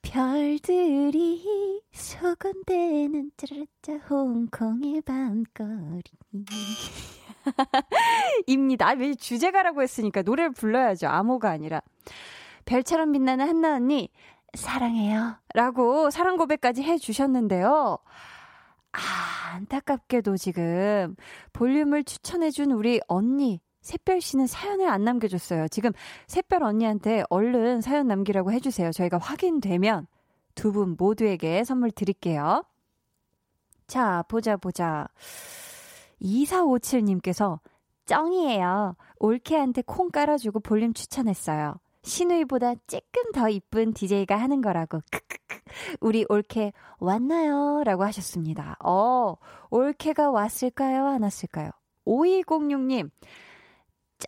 [0.01, 6.03] 별들이 소곤대는 짜라짜 홍콩의 밤거리.
[8.47, 8.89] 입니다.
[8.89, 11.07] 아, 왜 주제가라고 했으니까 노래를 불러야죠.
[11.07, 11.81] 암호가 아니라.
[12.65, 14.09] 별처럼 빛나는 한나 언니,
[14.53, 15.37] 사랑해요.
[15.53, 17.99] 라고 사랑 고백까지 해 주셨는데요.
[18.93, 21.15] 아, 안타깝게도 지금
[21.53, 25.67] 볼륨을 추천해준 우리 언니 샛별 씨는 사연을 안 남겨줬어요.
[25.69, 25.91] 지금
[26.27, 28.91] 샛별 언니한테 얼른 사연 남기라고 해주세요.
[28.91, 30.07] 저희가 확인되면
[30.55, 32.63] 두 분 모두에게 선물 드릴게요.
[33.87, 35.07] 자, 보자, 보자.
[36.21, 37.59] 2457님께서
[38.05, 38.95] 쩡이에요.
[39.17, 41.75] 올케한테 콩 깔아주고 볼륨 추천했어요.
[42.03, 45.01] 신우이보다 조금 더 이쁜 DJ가 하는 거라고.
[45.99, 47.83] 우리 올케 왔나요?
[47.83, 48.77] 라고 하셨습니다.
[48.83, 49.35] 어,
[49.69, 51.07] 올케가 왔을까요?
[51.07, 51.71] 안 왔을까요?
[52.05, 53.09] 5206님,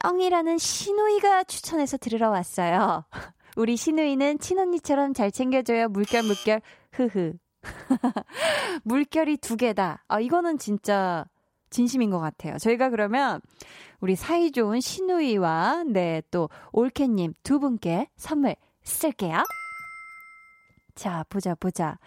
[0.02, 3.06] 쩡이라는 신우이가 추천해서 들으러 왔어요.
[3.56, 5.90] 우리 신우이는 친언니처럼 잘 챙겨줘요.
[5.90, 6.62] 물결, 물결.
[6.92, 7.34] 흐흐.
[8.84, 10.04] 물결이 두 개다.
[10.08, 11.26] 아, 이거는 진짜
[11.70, 12.58] 진심인 것 같아요.
[12.58, 13.42] 저희가 그러면
[14.00, 19.44] 우리 사이좋은 신우이와 네, 또 올케님 두 분께 선물 쓸게요.
[20.96, 21.98] 자, 보자, 보자.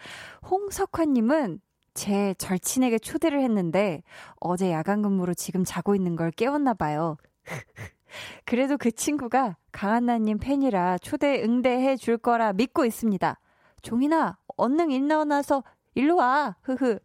[0.49, 1.61] 홍석환님은
[1.93, 4.03] 제 절친에게 초대를 했는데
[4.39, 7.17] 어제 야간 근무로 지금 자고 있는 걸 깨웠나 봐요.
[8.45, 13.39] 그래도 그 친구가 강한나님 팬이라 초대 응대해 줄 거라 믿고 있습니다.
[13.81, 15.63] 종이나 언능 일어나서
[15.95, 16.55] 일로 와.
[16.61, 16.99] 흐흐.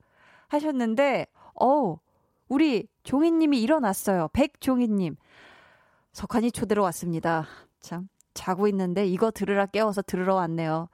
[0.49, 1.99] 하셨는데, 어우,
[2.49, 4.29] 우리 종이님이 일어났어요.
[4.35, 5.17] 백종이님.
[6.13, 7.47] 석환이 초대로 왔습니다.
[7.81, 10.89] 참, 자고 있는데 이거 들으라 깨워서 들으러 왔네요.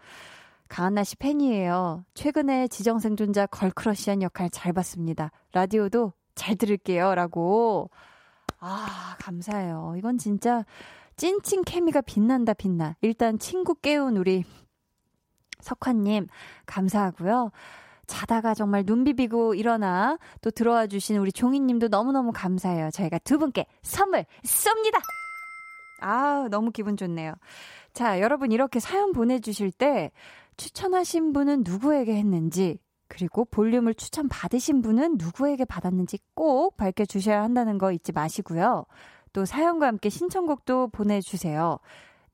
[0.68, 2.04] 강한나 씨 팬이에요.
[2.14, 5.30] 최근에 지정생존자 걸크러시한 역할 잘 봤습니다.
[5.52, 7.14] 라디오도 잘 들을게요.
[7.14, 7.90] 라고.
[8.60, 9.94] 아, 감사해요.
[9.96, 10.64] 이건 진짜
[11.16, 12.96] 찐친 케미가 빛난다, 빛나.
[13.00, 14.44] 일단 친구 깨운 우리
[15.60, 16.28] 석환님,
[16.66, 17.50] 감사하고요.
[18.06, 22.90] 자다가 정말 눈 비비고 일어나 또 들어와 주신 우리 종이님도 너무너무 감사해요.
[22.90, 24.98] 저희가 두 분께 선물 쏩니다!
[26.00, 27.34] 아 너무 기분 좋네요.
[27.92, 30.10] 자, 여러분 이렇게 사연 보내주실 때
[30.58, 37.90] 추천하신 분은 누구에게 했는지, 그리고 볼륨을 추천 받으신 분은 누구에게 받았는지 꼭 밝혀주셔야 한다는 거
[37.90, 38.84] 잊지 마시고요.
[39.32, 41.78] 또 사연과 함께 신청곡도 보내주세요.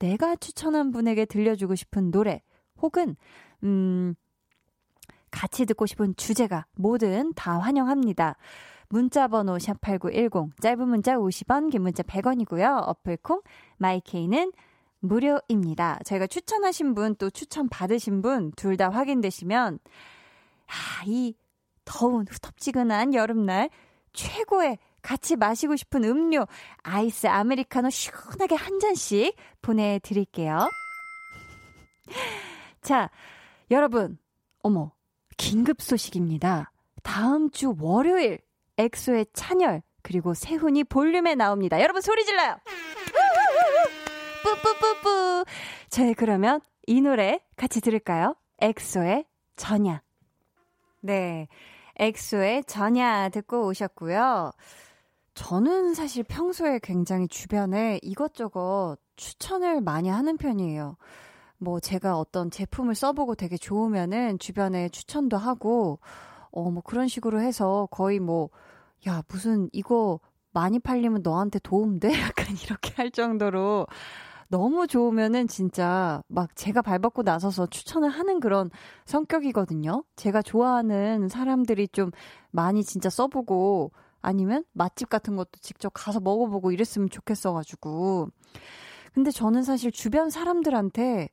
[0.00, 2.42] 내가 추천한 분에게 들려주고 싶은 노래,
[2.82, 3.14] 혹은,
[3.62, 4.14] 음,
[5.30, 8.36] 같이 듣고 싶은 주제가 뭐든 다 환영합니다.
[8.88, 12.88] 문자 번호 샵8910 짧은 문자 50원 긴 문자 100원이고요.
[12.88, 13.42] 어플콩
[13.78, 14.52] 마이케이는
[15.06, 15.98] 무료입니다.
[16.04, 19.78] 저희가 추천하신 분 또 추천 받으신 분 둘 다 확인되시면
[20.66, 21.34] 아, 이
[21.84, 23.68] 더운 후텁지근한 여름날
[24.14, 26.46] 최고의 같이 마시고 싶은 음료
[26.82, 30.68] 아이스 아메리카노 시원하게 한 잔씩 보내드릴게요.
[32.80, 33.10] 자,
[33.70, 34.18] 여러분,
[34.62, 34.92] 어머,
[35.36, 36.70] 긴급 소식입니다.
[37.02, 38.38] 다음 주 월요일
[38.78, 41.80] 엑소의 찬열 그리고 세훈이 볼륨에 나옵니다.
[41.80, 42.56] 여러분 소리 질러요.
[44.44, 45.44] 뿌뿌뿌뿌.
[45.88, 48.36] 저희 그러면 이 노래 같이 들을까요?
[48.60, 49.24] 엑소의
[49.56, 50.02] 전야.
[51.00, 51.48] 네.
[51.96, 54.52] 엑소의 전야 듣고 오셨고요.
[55.34, 60.96] 저는 사실 평소에 굉장히 주변에 이것저것 추천을 많이 하는 편이에요.
[61.58, 65.98] 뭐 제가 어떤 제품을 써보고 되게 좋으면은 주변에 추천도 하고,
[66.50, 68.50] 어, 뭐 그런 식으로 해서 거의 뭐,
[69.08, 70.20] 야, 무슨 이거
[70.52, 72.08] 많이 팔리면 너한테 도움 돼?
[72.20, 73.86] 약간 이렇게 할 정도로
[74.48, 78.70] 너무 좋으면은 진짜 막 제가 발벗고 나서서 추천을 하는 그런
[79.06, 80.04] 성격이거든요.
[80.16, 82.10] 제가 좋아하는 사람들이 좀
[82.50, 88.28] 많이 진짜 써보고 아니면 맛집 같은 것도 직접 가서 먹어보고 이랬으면 좋겠어가지고.
[89.14, 91.28] 근데 저는 사실 주변 사람들한테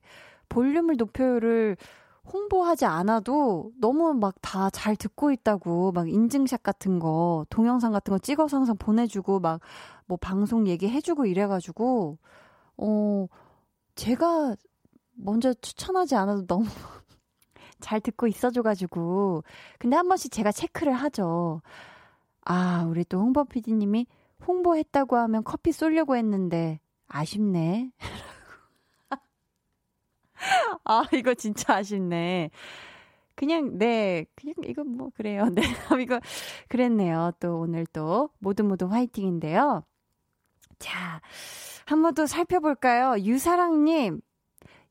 [0.48, 1.76] 볼륨을 높여요를
[2.32, 8.18] 홍보하지 않아도 너무 막 다 잘 듣고 있다고 막 인증샷 같은 거, 동영상 같은 거
[8.18, 9.60] 찍어서 항상 보내주고 막
[10.06, 12.18] 뭐 방송 얘기해주고 이래가지고,
[12.76, 13.26] 어,
[13.96, 14.56] 제가
[15.14, 16.64] 먼저 추천하지 않아도 너무
[17.80, 19.44] 잘 듣고 있어줘가지고.
[19.78, 21.62] 근데 한 번씩 제가 체크를 하죠.
[22.44, 24.06] 아, 우리 또 홍보 PD님이
[24.46, 27.92] 홍보했다고 하면 커피 쏠려고 했는데, 아쉽네.
[30.84, 32.50] 아, 이거 진짜 아쉽네.
[33.36, 35.46] 그냥, 네, 그냥 이거 뭐, 그래요.
[35.54, 35.62] 네,
[36.02, 36.20] 이거,
[36.68, 37.32] 그랬네요.
[37.40, 39.84] 또 오늘 또, 모두 모두 화이팅인데요.
[40.78, 41.20] 자,
[41.86, 43.18] 한번더 살펴볼까요?
[43.20, 44.20] 유사랑님.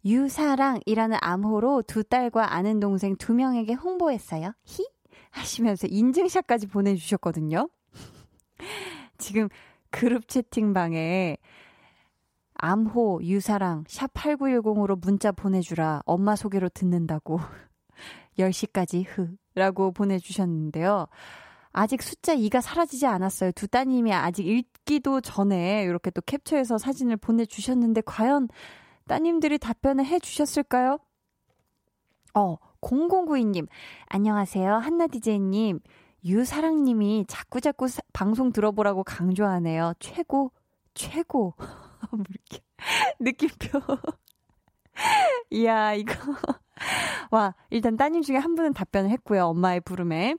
[0.04, 4.54] 유사랑이라는 암호로 두 딸과 아는 동생 두 명에게 홍보했어요.
[4.66, 4.88] 히?
[5.30, 7.70] 하시면서 인증샷까지 보내주셨거든요.
[9.18, 9.48] 지금
[9.90, 11.38] 그룹 채팅방에
[12.56, 16.02] 암호, 유사랑, 샵 8910으로 문자 보내주라.
[16.06, 17.40] 엄마 소개로 듣는다고.
[18.38, 19.36] 10시까지 흐.
[19.56, 21.08] 라고 보내주셨는데요.
[21.72, 23.52] 아직 숫자 2가 사라지지 않았어요.
[23.54, 28.50] 두 따님이 아직 읽기도 전에 이렇게 또 캡처해서 사진을 보내주셨는데, 과연
[29.08, 31.00] 따님들이 답변을 해주셨을까요?
[32.34, 33.68] 어, 0092님.
[34.08, 34.76] 안녕하세요.
[34.76, 35.80] 한나디제이님.
[36.24, 39.94] 유사랑님이 자꾸자꾸 사, 방송 들어보라고 강조하네요.
[40.00, 40.52] 최고
[40.94, 41.56] 최고.
[42.12, 42.24] 뭐.
[43.20, 43.80] 느낌표.
[45.52, 46.14] 이야, 이거.
[47.32, 49.46] 와, 일단 따님 중에 한 분은 답변을 했고요.
[49.46, 50.36] 엄마의 부름에.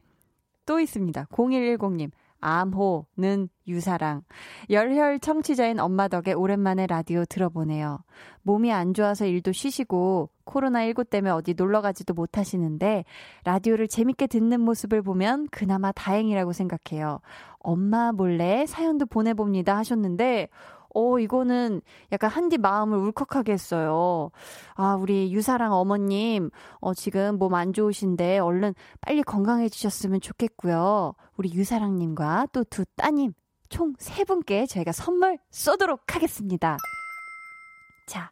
[0.66, 1.26] 또 있습니다.
[1.30, 2.10] 0110님.
[2.42, 4.22] 암호는 유사랑.
[4.68, 8.00] 열혈 청취자인 엄마 덕에 오랜만에 라디오 들어보네요.
[8.42, 13.04] 몸이 안 좋아서 일도 쉬시고 코로나19 때문에 어디 놀러 가지도 못하시는데
[13.44, 17.20] 라디오를 재밌게 듣는 모습을 보면 그나마 다행이라고 생각해요.
[17.60, 20.48] 엄마 몰래 사연도 보내봅니다 하셨는데
[20.94, 21.80] 어, 이거는
[22.12, 24.30] 약간 한디 마음을 울컥하게 했어요.
[24.74, 26.50] 아, 우리 유사랑 어머님,
[26.80, 31.14] 어, 지금 몸 안 좋으신데 얼른 빨리 건강해지셨으면 좋겠고요.
[31.36, 33.32] 우리 유사랑님과 또 두 따님,
[33.68, 36.76] 총 세 분께 저희가 선물 쏘도록 하겠습니다.
[38.06, 38.30] 자,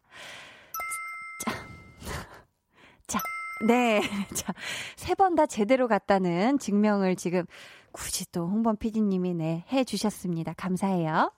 [1.44, 1.52] 자,
[3.06, 3.18] 자,
[3.66, 4.00] 네.
[4.34, 4.52] 자,
[4.96, 7.44] 세 번 다 제대로 갔다는 증명을 지금
[7.92, 10.52] 굳이 또 홍범 PD님이 네, 해 주셨습니다.
[10.56, 11.32] 감사해요.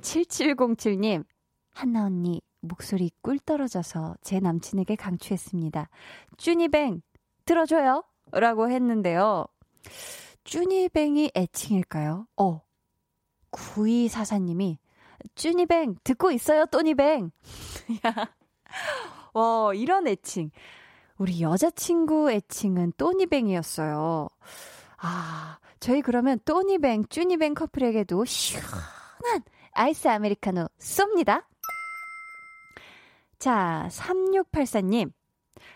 [0.00, 1.24] 7707님,
[1.72, 5.88] 한나 언니, 목소리 꿀 떨어져서 제 남친에게 강추했습니다.
[6.36, 7.02] 쭈니뱅,
[7.44, 8.04] 들어줘요!
[8.32, 9.46] 라고 했는데요.
[10.44, 12.26] 쭈니뱅이 애칭일까요?
[12.36, 12.62] 어.
[13.50, 14.78] 9244님이,
[15.34, 17.30] 쭈니뱅, 듣고 있어요, 또니뱅!
[18.06, 18.34] 야.
[19.34, 20.50] 와, 이런 애칭.
[21.16, 24.28] 우리 여자친구 애칭은 또니뱅이었어요.
[24.98, 29.42] 아, 저희 그러면 또니뱅, 쭈니뱅 커플에게도 시원한
[29.74, 31.44] 아이스 아메리카노 쏩니다.
[33.38, 35.12] 자, 3684님.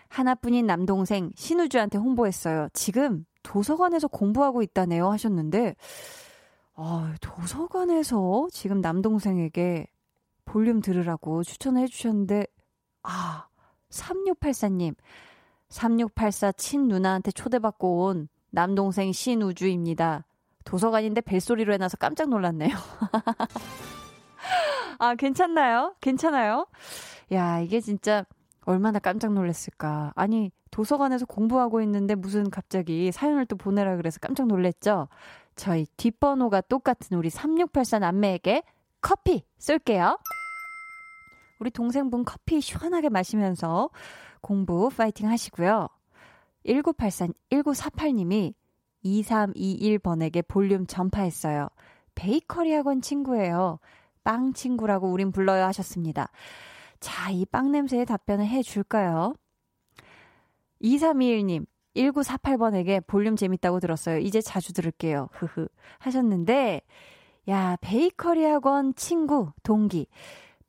[0.07, 2.69] 하나뿐인 남동생 신우주한테 홍보했어요.
[2.73, 5.75] 지금 도서관에서 공부하고 있다네요 하셨는데,
[6.75, 9.87] 아, 도서관에서 지금 남동생에게
[10.45, 12.47] 볼륨 들으라고 추천해 주셨는데,
[13.03, 13.47] 아,
[13.89, 14.95] 3684님.
[15.69, 20.25] 3684 친 누나한테 초대받고 온 남동생 신우주입니다.
[20.65, 22.69] 도서관인데 벨소리로 해놔서 깜짝 놀랐네요.
[24.99, 25.95] 아, 괜찮나요?
[26.01, 26.67] 괜찮아요?
[27.31, 28.25] 야, 이게 진짜
[28.65, 30.11] 얼마나 깜짝 놀랐을까.
[30.15, 35.07] 아니, 도서관에서 공부하고 있는데 무슨 갑자기 사연을 또 보내라 그래서 깜짝 놀랐죠?
[35.55, 38.63] 저희 뒷번호가 똑같은 우리 3684 남매에게
[39.01, 40.19] 커피 쏠게요.
[41.59, 43.89] 우리 동생분 커피 시원하게 마시면서
[44.41, 45.87] 공부 파이팅 하시고요.
[46.65, 48.53] 1984, 1948님이
[49.03, 51.69] 2321번에게 볼륨 전파했어요.
[52.15, 53.79] 베이커리 학원 친구예요.
[54.29, 56.29] 빵 친구라고 우린 불러요 하셨습니다.
[56.99, 59.33] 자, 이 빵 냄새에 답변을 해 줄까요?
[60.83, 61.65] 2321님,
[61.95, 64.19] 1948번에게 볼륨 재밌다고 들었어요.
[64.19, 65.29] 이제 자주 들을게요.
[65.33, 65.67] 흐흐.
[65.97, 66.81] 하셨는데,
[67.49, 70.05] 야, 베이커리 학원 친구, 동기.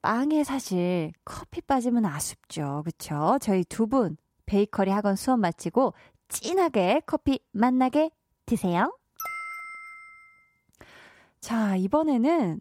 [0.01, 2.81] 빵에 사실 커피 빠지면 아쉽죠.
[2.87, 3.37] 그쵸?
[3.43, 5.93] 저희 두 분 베이커리 학원 수업 마치고
[6.31, 8.11] 진하게 커피 만나게
[8.47, 8.97] 드세요.
[11.41, 12.61] 자, 이번에는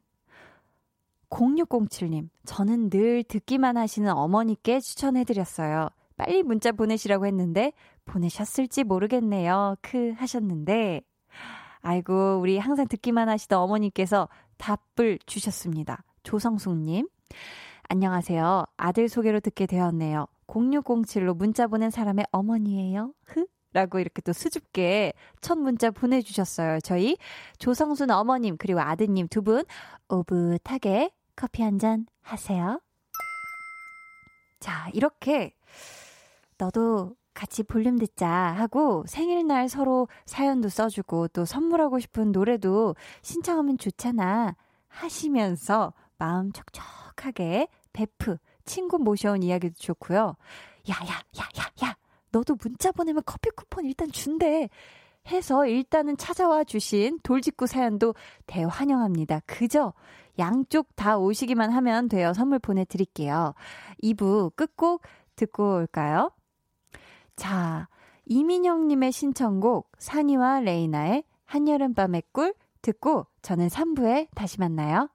[1.30, 5.89] 0607님, 저는 늘 듣기만 하시는 어머니께 추천해드렸어요.
[6.18, 7.72] 빨리 문자 보내시라고 했는데,
[8.06, 9.76] 보내셨을지 모르겠네요.
[9.82, 11.02] 크 하셨는데,
[11.82, 16.04] 아이고, 우리 항상 듣기만 하시던 어머니께서 답을 주셨습니다.
[16.24, 17.08] 조성숙님,
[17.88, 18.65] 안녕하세요.
[18.78, 20.28] 아들 소개로 듣게 되었네요.
[20.48, 23.13] 0607로 문자 보낸 사람의 어머니예요.
[23.26, 23.46] 흐?
[23.72, 26.80] 라고 이렇게 또 수줍게 첫 문자 보내주셨어요.
[26.82, 27.18] 저희
[27.60, 29.63] 조성순 어머님 그리고 아드님 두 분
[30.10, 32.82] 오붓하게 커피 한 잔 하세요.
[34.60, 35.56] 자, 이렇게
[36.58, 44.58] 너도 같이 볼륨 듣자 하고 생일날 서로 사연도 써주고 또 선물하고 싶은 노래도 신청하면 좋잖아
[44.89, 50.36] 하시면서 마음 촉촉하게 베프 친구 모셔온 이야기도 좋고요.
[50.90, 51.96] 야, 야, 야, 야, 야.
[52.31, 54.67] 너도 문자 보내면 커피 쿠폰 일단 준대.
[55.27, 58.15] 해서 일단은 찾아와 주신 돌직구 사연도
[58.48, 59.42] 대환영합니다.
[59.46, 59.94] 그저
[60.40, 62.33] 양쪽 다 오시기만 하면 돼요.
[62.33, 63.54] 선물 보내드릴게요.
[64.02, 65.04] 2부 끝곡
[65.35, 66.31] 듣고 올까요?
[67.35, 67.87] 자,
[68.25, 75.10] 이민영님의 신청곡 산이와 레이나의 한여름밤의 꿀 듣고 저는 3부에 다시 만나요.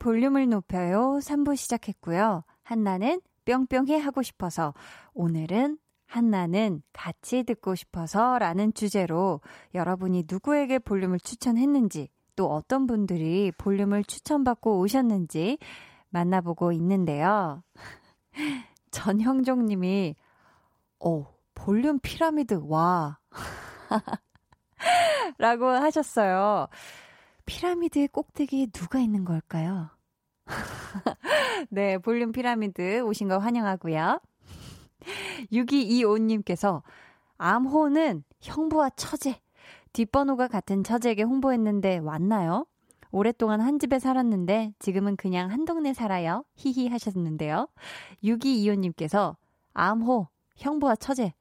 [0.05, 1.19] 볼륨을 높여요.
[1.23, 2.45] 3부 시작했고요.
[2.63, 4.75] 한나는 뿅뿅해 하고 싶어서
[5.15, 9.41] 오늘은 한나는 같이 듣고 싶어서 라는 주제로
[9.73, 15.57] 여러분이 누구에게 볼륨을 추천했는지 또 어떤 분들이 볼륨을 추천받고 오셨는지
[16.11, 17.63] 만나보고 있는데요.
[18.91, 20.17] 전형종 님이,
[21.01, 21.25] 오,
[21.55, 23.21] 볼륨 피라미드, 와.
[25.39, 26.69] 라고 하셨어요.
[27.47, 29.94] 피라미드의 꼭대기에 누가 있는 걸까요?
[31.71, 34.21] 네, 볼륨 피라미드 오신 거 환영하고요.
[35.53, 36.83] 6225님께서
[37.39, 39.41] 암호는 형부와 처제,
[39.93, 42.67] 뒷번호가 같은 처제에게 홍보했는데 왔나요?
[43.11, 46.45] 오랫동안 한 집에 살았는데 지금은 그냥 한 동네 살아요.
[46.57, 47.69] 히히 하셨는데요.
[48.25, 49.37] 6225님께서
[49.73, 51.33] 암호, 형부와 처제,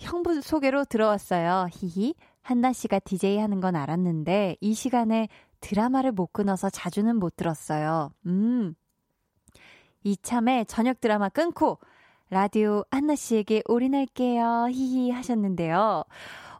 [0.00, 1.68] 형부 소개로 들어왔어요.
[1.72, 2.14] 히히.
[2.42, 5.28] 한나 씨가 DJ 하는 건 알았는데 이 시간에
[5.64, 8.10] 드라마를 못 끊어서 자주는 못 들었어요.
[8.26, 8.74] 음.
[10.02, 11.78] 이참에 저녁 드라마 끊고
[12.28, 14.68] 라디오 한나 씨에게 올인할게요.
[14.70, 16.04] 히히 하셨는데요.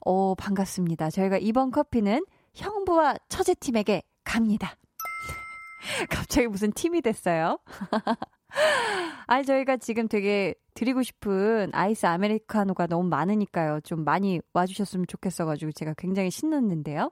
[0.06, 1.10] 오, 반갑습니다.
[1.10, 2.24] 저희가 이번 커피는
[2.54, 4.74] 형부와 처제팀에게 갑니다.
[6.08, 7.58] 갑자기 무슨 팀이 됐어요?
[9.26, 13.80] 아, 저희가 지금 되게 드리고 싶은 아이스 아메리카노가 너무 많으니까요.
[13.80, 17.10] 좀 많이 와주셨으면 좋겠어가지고 제가 굉장히 신났는데요.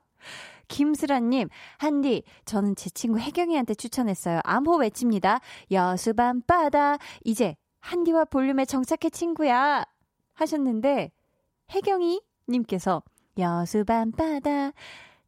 [0.67, 4.39] 김슬아님, 한디, 저는 제 친구 혜경이한테 추천했어요.
[4.43, 5.39] 암호 외칩니다.
[5.71, 6.97] 여수밤바다.
[7.25, 9.83] 이제 한디와 볼륨에 정착해 친구야.
[10.33, 11.11] 하셨는데,
[11.71, 13.03] 혜경이 님께서
[13.37, 14.71] 여수밤바다.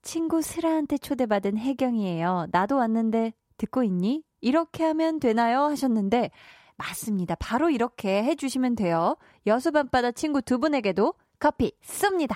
[0.01, 2.47] 친구 슬아한테 초대받은 혜경이에요.
[2.51, 4.23] 나도 왔는데 듣고 있니?
[4.41, 5.63] 이렇게 하면 되나요?
[5.63, 6.31] 하셨는데,
[6.77, 7.35] 맞습니다.
[7.35, 9.15] 바로 이렇게 해주시면 돼요.
[9.47, 12.35] 여수밤바다 친구 두 분에게도 커피 쏩니다.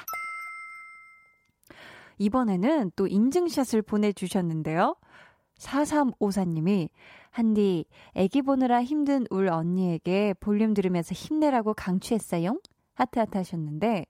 [2.17, 4.95] 이번에는 또 인증샷을 보내주셨는데요.
[5.59, 6.89] 4354님이,
[7.31, 7.85] 한디,
[8.15, 12.59] 애기 보느라 힘든 울 언니에게 볼륨 들으면서 힘내라고 강추했어요?
[12.95, 14.05] 하트하트 하셨는데,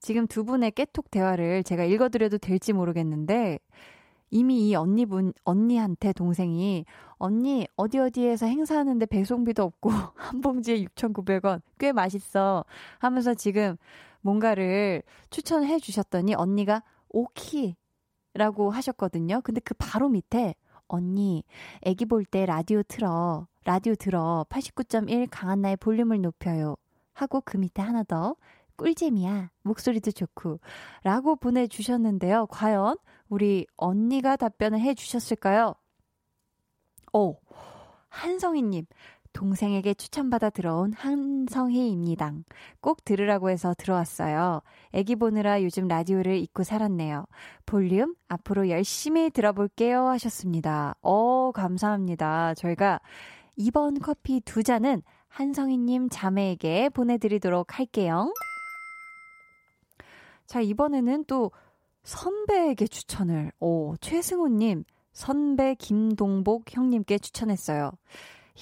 [0.00, 3.58] 지금 두 분의 깨톡 대화를 제가 읽어드려도 될지 모르겠는데,
[4.30, 6.84] 이미 이 언니분, 언니한테 동생이,
[7.18, 12.64] 언니, 어디 어디에서 행사하는데 배송비도 없고, 한 봉지에 6,900원, 꽤 맛있어.
[12.98, 13.76] 하면서 지금
[14.22, 17.76] 뭔가를 추천해 주셨더니, 언니가, 오키.
[18.36, 19.40] 라고 하셨거든요.
[19.42, 20.56] 근데 그 바로 밑에,
[20.88, 21.44] 언니,
[21.82, 23.46] 애기 볼 때 라디오 틀어.
[23.64, 24.44] 라디오 들어.
[24.48, 26.76] 89.1 강한나의 볼륨을 높여요.
[27.12, 28.34] 하고 그 밑에 하나 더.
[28.76, 29.50] 꿀잼이야.
[29.62, 30.60] 목소리도 좋고.
[31.02, 32.46] 라고 보내주셨는데요.
[32.46, 32.96] 과연
[33.28, 35.74] 우리 언니가 답변을 해주셨을까요?
[37.12, 37.36] 오,
[38.08, 38.86] 한성희님.
[39.34, 42.32] 동생에게 추천받아 들어온 한성희입니다.
[42.80, 44.62] 꼭 들으라고 해서 들어왔어요.
[44.92, 47.26] 애기 보느라 요즘 라디오를 잊고 살았네요.
[47.66, 50.94] 볼륨 앞으로 열심히 들어볼게요 하셨습니다.
[51.02, 52.54] 어, 감사합니다.
[52.54, 53.00] 저희가
[53.56, 58.32] 이번 커피 두 잔은 한성희님 자매에게 보내드리도록 할게요.
[60.46, 61.50] 자, 이번에는 또
[62.02, 67.92] 선배에게 추천을, 오, 최승우님, 선배 김동복 형님께 추천했어요.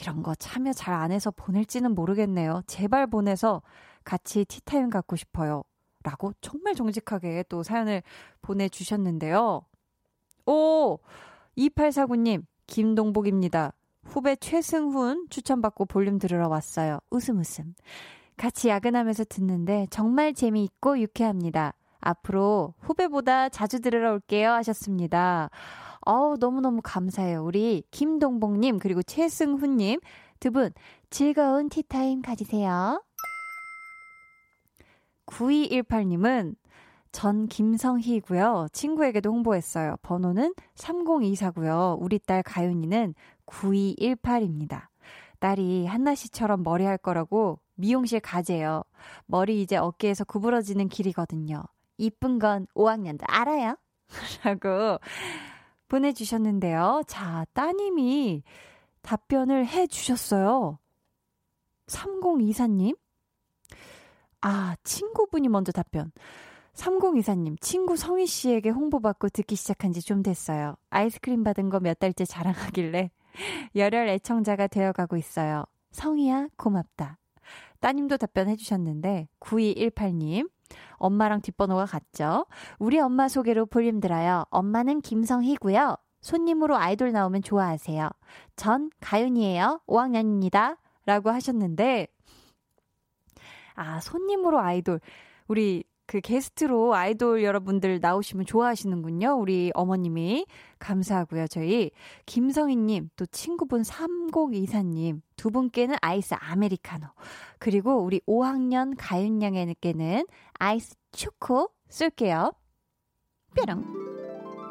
[0.01, 2.62] 이런 거 참여 잘 안 해서 보낼지는 모르겠네요.
[2.66, 3.62] 제발 보내서
[4.05, 5.64] 같이 티타임 갖고 싶어요.
[6.05, 8.03] 라고 정말 정직하게 또 사연을
[8.43, 9.62] 보내주셨는데요.
[10.47, 10.99] 오!
[11.57, 13.72] 2849님, 김동복입니다.
[14.05, 16.99] 후배 최승훈 추천받고 볼륨 들으러 왔어요.
[17.11, 17.74] 웃음 웃음.
[18.37, 21.74] 같이 야근하면서 듣는데 정말 재미있고 유쾌합니다.
[22.01, 25.51] 앞으로 후배보다 자주 들으러 올게요 하셨습니다.
[26.05, 27.45] 어우, 너무너무 감사해요.
[27.45, 30.01] 우리 김동복님, 그리고 최승훈님
[30.41, 30.72] 두 분
[31.11, 33.01] 즐거운 티타임 가지세요.
[35.26, 36.57] 9218님은
[37.12, 38.68] 전 김성희고요.
[38.72, 39.97] 친구에게도 홍보했어요.
[40.03, 41.97] 번호는 3024고요.
[42.01, 43.14] 우리 딸 가윤이는
[43.47, 44.89] 9218입니다.
[45.39, 48.85] 딸이 한나 씨처럼 머리 할 거라고 미용실 가재요.
[49.27, 51.62] 머리 이제 어깨에서 구부러지는 길이거든요.
[51.99, 53.77] 이쁜 건 5학년도 알아요?
[54.45, 54.99] 라고
[55.89, 57.03] 보내주셨는데요.
[57.07, 58.43] 자, 따님이
[59.03, 60.79] 답변을 해 주셨어요.
[61.87, 62.97] 3024님?
[64.41, 66.11] 아, 친구분이 먼저 답변.
[66.75, 70.77] 3024님, 친구 성희 씨에게 홍보받고 듣기 시작한 지 좀 됐어요.
[70.91, 73.11] 아이스크림 받은 거 몇 달째 자랑하길래
[73.77, 75.64] 열혈 애청자가 되어가고 있어요.
[75.91, 77.18] 성희야, 고맙다.
[77.83, 80.49] 따님도 답변해 주셨는데, 9218님,
[80.95, 82.47] 엄마랑 뒷번호가 같죠?
[82.78, 84.45] 우리 엄마 소개로 볼륨 들어요.
[84.51, 85.97] 엄마는 김성희고요.
[86.20, 88.09] 손님으로 아이돌 나오면 좋아하세요.
[88.57, 89.80] 전 가윤이에요.
[89.87, 90.78] 5학년입니다.
[91.05, 92.07] 라고 하셨는데,
[93.74, 95.01] 아, 손님으로 아이돌.
[95.49, 99.32] 우리 그 게스트로 아이돌 여러분들 나오시면 좋아하시는군요.
[99.32, 100.44] 우리 어머님이.
[100.78, 101.46] 감사하고요.
[101.46, 101.90] 저희
[102.26, 107.06] 김성희님, 또 친구분 3024님 두 분께는 아이스 아메리카노.
[107.58, 110.26] 그리고 우리 5학년 가윤양에게는
[110.58, 112.52] 아이스 초코 쏠게요.
[113.56, 113.82] 뾰롱.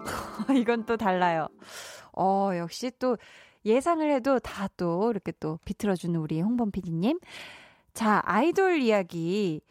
[0.61, 1.47] 이건 또 달라요.
[2.15, 3.17] 어, 역시 또
[3.65, 7.19] 예상을 해도 다 또 이렇게 또 비틀어주는 우리 홍범 PD님.
[7.95, 9.61] 자, 아이돌 이야기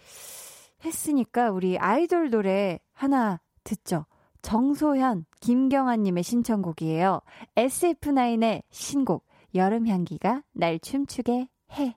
[0.85, 4.07] 했으니까 우리 아이돌 노래 하나 듣죠.
[4.43, 7.21] 정소현, 김경아님의 신청곡이에요.
[7.57, 11.97] SF9의 신곡, 여름 향기가 날 춤추게 해.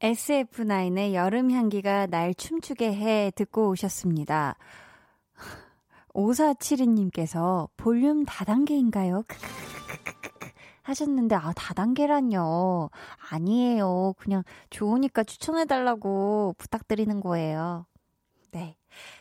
[0.00, 4.56] SF9의 여름 향기가 날 춤추게 해 듣고 오셨습니다.
[6.14, 9.24] 5472님께서 볼륨 다단계인가요?
[10.86, 12.90] 하셨는데, 아, 다단계란요.
[13.30, 14.14] 아니에요.
[14.18, 17.86] 그냥 좋으니까 추천해달라고 부탁드리는 거예요.
[18.52, 18.76] 네.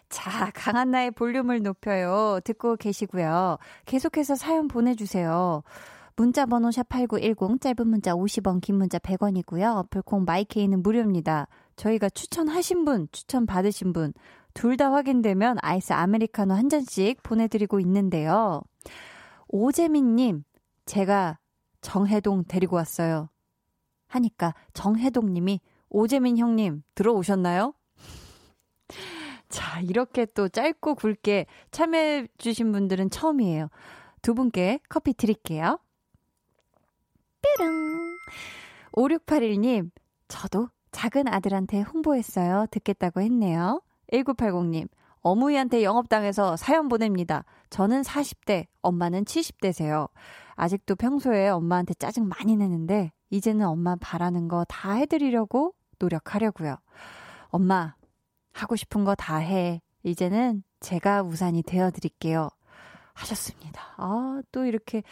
[0.09, 2.39] 자, 강한 나의 볼륨을 높여요.
[2.43, 3.57] 듣고 계시고요.
[3.86, 5.63] 계속해서 사연 보내주세요.
[6.16, 9.78] 문자 번호 샵8910 짧은 문자 50원 긴 문자 100원이고요.
[9.80, 11.47] 어플콩 마이케이는 무료입니다.
[11.76, 14.13] 저희가 추천하신 분, 추천 받으신 분
[14.55, 18.61] 둘 다 확인되면 아이스 아메리카노 한 잔씩 보내드리고 있는데요.
[19.49, 20.43] 오재민 님,
[20.86, 21.38] 제가
[21.86, 23.29] 정혜동 데리고 왔어요.
[24.07, 25.59] 하니까 정혜동 님이
[25.89, 27.75] 오재민 형님 들어오셨나요?
[29.49, 33.69] 자, 이렇게 또 짧고 굵게 참여해주신 분들은 처음이에요.
[34.23, 35.77] 두 분께 커피 드릴게요.
[37.59, 38.17] 뾰롱.
[38.93, 39.91] 5681님,
[40.27, 42.65] 저도 작은 아들한테 홍보했어요.
[42.71, 43.81] 듣겠다고 했네요.
[44.11, 44.88] 1980님,
[45.21, 47.45] 어무이한테 영업당해서 사연 보냅니다.
[47.69, 50.09] 저는 40대, 엄마는 70대세요.
[50.56, 56.78] 아직도 평소에 엄마한테 짜증 많이 내는데, 이제는 엄마 바라는 거 다 해드리려고 노력하려고요.
[57.49, 57.95] 엄마,
[58.53, 59.82] 하고 싶은 거 다 해.
[60.03, 62.49] 이제는 제가 우산이 되어드릴게요.
[63.14, 63.82] 하셨습니다.
[63.97, 65.03] 아, 또 이렇게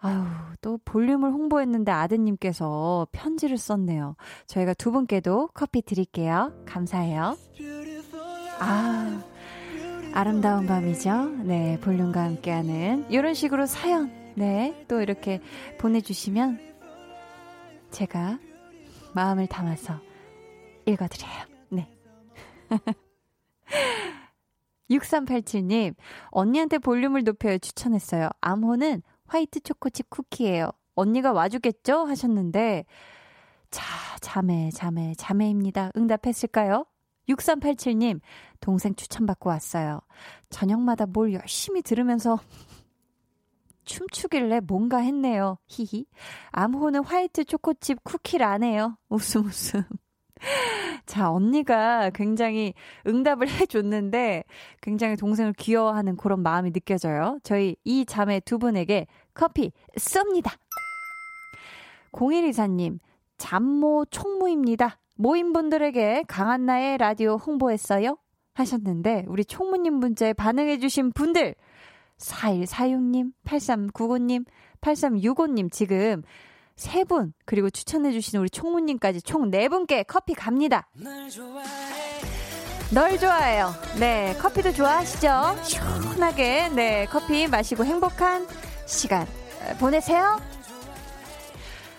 [0.00, 0.22] 아유,
[0.60, 4.14] 또 볼륨을 홍보했는데 아드님께서 편지를 썼네요.
[4.46, 6.52] 저희가 두 분께도 커피 드릴게요.
[6.66, 7.36] 감사해요.
[8.60, 9.22] 아,
[10.14, 11.28] 아름다운 밤이죠?
[11.44, 15.40] 네, 볼륨과 함께하는 이런 식으로 사연, 네, 또 이렇게
[15.78, 16.60] 보내주시면
[17.90, 18.38] 제가
[19.12, 20.00] 마음을 담아서
[20.86, 21.32] 읽어드려요.
[21.70, 21.88] 네.
[24.90, 25.96] 6387님,
[26.28, 28.28] 언니한테 볼륨을 높여 추천했어요.
[28.40, 30.70] 암호는 화이트 초코칩 쿠키예요.
[30.94, 32.04] 언니가 와주겠죠?
[32.04, 32.84] 하셨는데
[33.70, 33.84] 자,
[34.20, 35.90] 자매, 자매, 자매입니다.
[35.96, 36.86] 응답했을까요?
[37.28, 38.20] 6387님,
[38.60, 40.00] 동생 추천받고 왔어요.
[40.48, 42.38] 저녁마다 뭘 열심히 들으면서
[43.88, 45.58] 춤추길래 뭔가 했네요.
[45.66, 46.06] 히히.
[46.52, 48.98] 암호는 화이트 초코칩 쿠키라네요.
[49.08, 49.82] 웃음 웃음.
[51.06, 52.74] 자, 언니가 굉장히
[53.06, 54.44] 응답을 해줬는데
[54.82, 57.38] 굉장히 동생을 귀여워하는 그런 마음이 느껴져요.
[57.42, 60.52] 저희 이 자매 두 분에게 커피 쏩니다.
[62.12, 62.98] 0124님,
[63.38, 64.98] 잠모 총무입니다.
[65.16, 68.18] 모임 분들에게 강한나의 라디오 홍보했어요?
[68.54, 71.54] 하셨는데, 우리 총무님 문자에 반응해주신 분들,
[72.18, 74.44] 4146님, 8399님,
[74.80, 76.22] 8365님 지금
[76.76, 80.88] 세 분, 그리고 추천해주신 우리 총무님까지 총 네 분께 커피 갑니다.
[82.92, 83.72] 널 좋아해요.
[83.98, 85.62] 네, 커피도 좋아하시죠?
[85.62, 88.46] 시원하게, 네, 커피 마시고 행복한
[88.86, 89.26] 시간
[89.78, 90.40] 보내세요.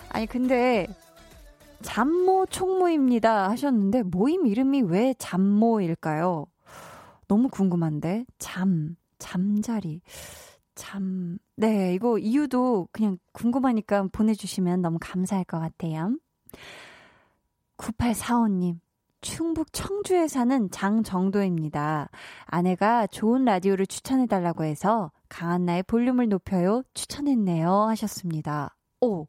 [0.08, 0.88] 아니, 근데,
[1.82, 6.46] 잠모 총무입니다 하셨는데, 모임 이름이 왜 잠모일까요?
[7.28, 10.00] 너무 궁금한데, 잠, 잠자리.
[10.74, 16.16] 참, 네, 이거 이유도 그냥 궁금하니까 보내주시면 너무 감사할 것 같아요.
[17.76, 18.80] 9845님,
[19.20, 22.08] 충북 청주에 사는 장정도입니다.
[22.46, 28.76] 아내가 좋은 라디오를 추천해달라고 해서 강한나의 볼륨을 높여요 추천했네요 하셨습니다.
[29.00, 29.26] 오,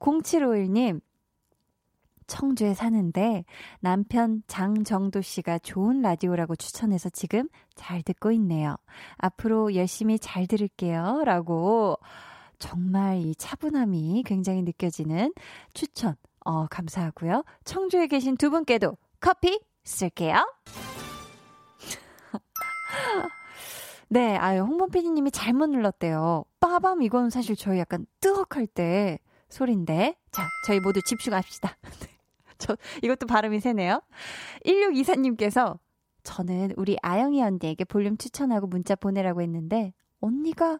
[0.00, 1.00] 0751님,
[2.28, 3.44] 청주에 사는데
[3.80, 8.76] 남편 장정도 씨가 좋은 라디오라고 추천해서 지금 잘 듣고 있네요.
[9.16, 11.22] 앞으로 열심히 잘 들을게요.
[11.24, 11.96] 라고
[12.60, 15.32] 정말 이 차분함이 굉장히 느껴지는
[15.74, 16.14] 추천.
[16.44, 17.44] 어, 감사하고요.
[17.64, 20.46] 청주에 계신 두 분께도 커피 쓸게요.
[24.08, 26.44] 네, 아유, 홍범 PD님이 잘못 눌렀대요.
[26.60, 29.18] 빠밤, 이건 사실 저희 약간 뜨헉할 때
[29.50, 30.16] 소리인데.
[30.32, 31.76] 자, 저희 모두 집중합시다.
[32.58, 34.00] 저, 이것도 발음이 세네요.
[34.66, 35.78] 1624님께서
[36.22, 40.78] 저는 우리 아영이 언니에게 볼륨 추천하고 문자 보내라고 했는데, 언니가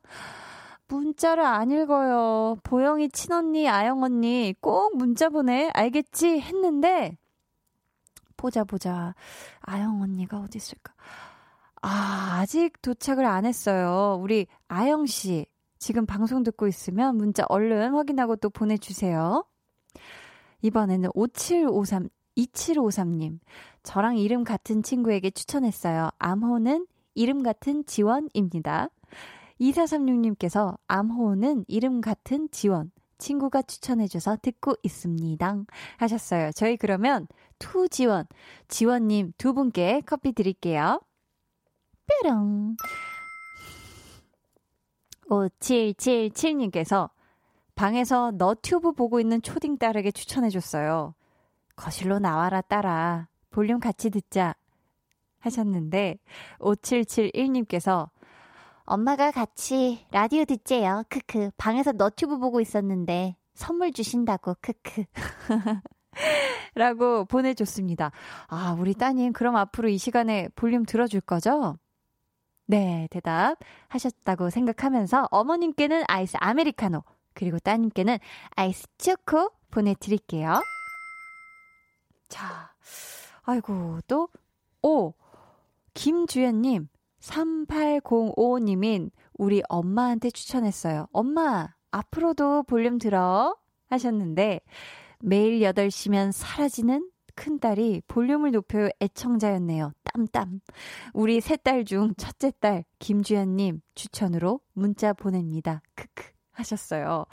[0.88, 2.56] 문자를 안 읽어요.
[2.62, 5.70] 보영이 친언니, 아영 언니 꼭 문자 보내.
[5.74, 6.40] 알겠지?
[6.40, 7.16] 했는데,
[8.36, 9.14] 보자, 보자.
[9.60, 10.94] 아영 언니가 어디 있을까?
[11.82, 14.18] 아, 아직 도착을 안 했어요.
[14.20, 15.46] 우리 아영 씨.
[15.78, 19.44] 지금 방송 듣고 있으면 문자 얼른 확인하고 또 보내 주세요.
[20.62, 23.38] 이번에는 5753, 2753님.
[23.82, 26.10] 저랑 이름 같은 친구에게 추천했어요.
[26.18, 28.90] 암호는 이름 같은 지원입니다.
[29.60, 32.90] 2436님께서 암호는 이름 같은 지원.
[33.18, 35.64] 친구가 추천해줘서 듣고 있습니다.
[35.96, 36.52] 하셨어요.
[36.52, 37.26] 저희 그러면
[37.58, 38.26] 투지원,
[38.68, 41.00] 지원님 두 분께 커피 드릴게요.
[42.22, 42.76] 뾰롱.
[45.28, 47.10] 5777님께서
[47.78, 51.14] 방에서 너튜브 보고 있는 초딩 딸에게 추천해줬어요.
[51.76, 53.28] 거실로 나와라 따라.
[53.50, 54.56] 볼륨 같이 듣자.
[55.38, 56.18] 하셨는데,
[56.58, 58.10] 5771님께서
[58.82, 61.04] 엄마가 같이 라디오 듣재요.
[61.08, 61.52] 크크.
[61.56, 64.56] 방에서 너튜브 보고 있었는데 선물 주신다고.
[64.60, 65.04] 크크.
[66.74, 68.10] 라고 보내줬습니다.
[68.48, 71.76] 아, 우리 따님, 그럼 앞으로 이 시간에 볼륨 들어줄 거죠?
[72.66, 73.56] 네, 대답
[73.86, 77.04] 하셨다고 생각하면서 어머님께는 아이스 아메리카노,
[77.38, 78.18] 그리고 따님께는
[78.56, 80.60] 아이스 초코 보내드릴게요.
[82.28, 82.74] 자,
[83.42, 84.28] 아이고, 또,
[84.82, 85.14] 오,
[85.94, 86.88] 김주연님,
[87.20, 91.06] 3805님이 우리 엄마한테 추천했어요.
[91.12, 93.56] 엄마, 앞으로도 볼륨 들어.
[93.86, 94.60] 하셨는데,
[95.20, 99.92] 매일 8시면 사라지는 큰딸이 볼륨을 높여 애청자였네요.
[100.02, 100.60] 땀땀.
[101.12, 105.80] 우리 세딸중 첫째 딸, 김주연님 추천으로 문자 보냅니다.
[105.94, 106.37] 크크.
[106.58, 107.24] 하셨어요.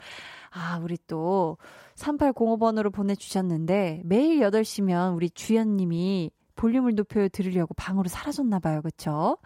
[0.50, 1.58] 아, 우리 또
[1.96, 8.82] 3805번으로 보내주셨는데, 매일 8시면 우리 주연님이 볼륨을 높여 들으려고 방으로 사라졌나봐요.
[8.82, 9.36] 그쵸?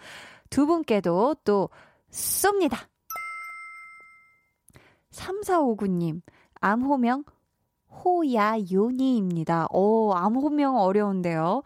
[0.49, 1.69] 두 분께도 또
[2.11, 2.77] 쏩니다.
[5.11, 6.23] 3459님,
[6.61, 7.25] 암호명
[7.91, 9.67] 호야요니입니다.
[9.71, 11.63] 오, 암호명 어려운데요.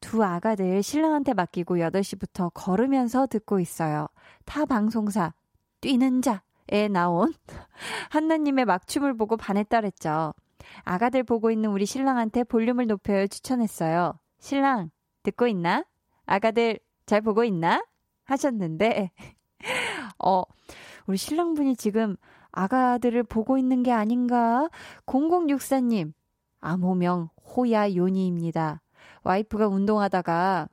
[0.00, 4.08] 두 아가들 신랑한테 맡기고 8시부터 걸으면서 듣고 있어요.
[4.44, 5.32] 타 방송사,
[5.80, 7.34] 뛰는 자 에 나온
[8.10, 10.32] 한나님의 막춤을 보고 반했다랬죠.
[10.84, 14.18] 아가들 보고 있는 우리 신랑한테 볼륨을 높여 추천했어요.
[14.38, 14.90] 신랑,
[15.22, 15.84] 듣고 있나?
[16.26, 17.84] 아가들 잘 보고 있나?
[18.24, 19.10] 하셨는데,
[20.24, 20.42] 어,
[21.06, 22.16] 우리 신랑분이 지금
[22.52, 24.68] 아가들을 보고 있는 게 아닌가?
[25.06, 26.12] 0064님,
[26.60, 28.80] 암호명 호야 요니입니다.
[29.24, 30.68] 와이프가 운동하다가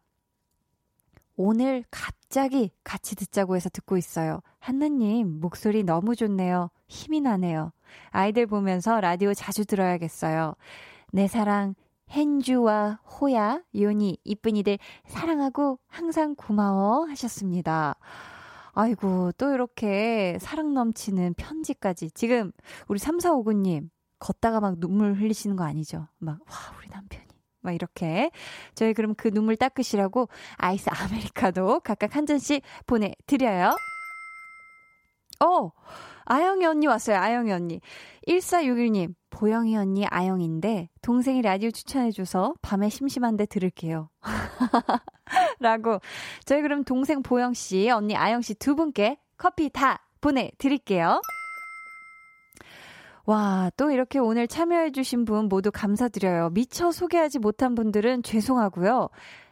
[1.41, 4.41] 오늘 갑자기 같이 듣자고 해서 듣고 있어요.
[4.59, 6.69] 한나님, 목소리 너무 좋네요.
[6.89, 7.71] 힘이 나네요.
[8.09, 10.55] 아이들 보면서 라디오 자주 들어야겠어요.
[11.13, 11.75] 내 사랑,
[12.09, 17.95] 헨주와 호야, 요니, 이쁜이들 사랑하고 항상 고마워 하셨습니다.
[18.73, 22.11] 아이고, 또 이렇게 사랑 넘치는 편지까지.
[22.11, 22.51] 지금
[22.89, 26.05] 우리 3459님, 걷다가 막 눈물 흘리시는 거 아니죠?
[26.17, 27.28] 막, 와, 우리 남편이.
[27.61, 28.31] 막 이렇게.
[28.75, 33.75] 저희 그럼 그 눈물 닦으시라고 아이스 아메리카노 각각 한 잔씩 보내드려요.
[35.41, 35.71] 어!
[36.25, 37.81] 아영이 언니 왔어요, 아영이 언니.
[38.27, 44.09] 1461님, 보영이 언니 아영인데, 동생이 라디오 추천해줘서 밤에 심심한데 들을게요.
[45.59, 45.99] 라고.
[46.45, 51.21] 저희 그럼 동생 보영씨, 언니 아영씨 두 분께 커피 다 보내드릴게요.
[53.29, 56.49] 와, 또 이렇게 오늘 참여해주신 분 모두 감사드려요.
[56.49, 59.09] 미처 소개하지 못한 분들은 죄송하고요.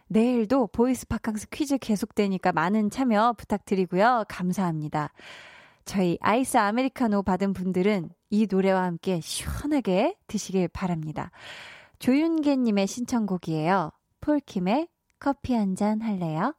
[0.07, 4.23] 내일도 보이스 바캉스 퀴즈 계속되니까 많은 참여 부탁드리고요.
[4.30, 5.13] 감사합니다.
[5.86, 11.30] 저희 아이스 아메리카노 받은 분들은 이 노래와 함께 시원하게 드시길 바랍니다.
[11.99, 13.91] 조윤계님의 신청곡이에요.
[14.21, 14.88] 폴킴의
[15.19, 16.55] 커피 한 잔 할래요?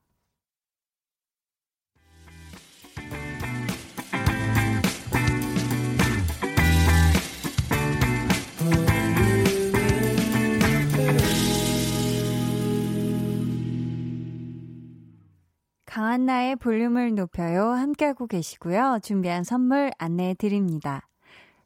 [15.98, 17.70] 강한나의 볼륨을 높여요.
[17.70, 19.00] 함께하고 계시고요.
[19.02, 21.08] 준비한 선물 안내해 드립니다.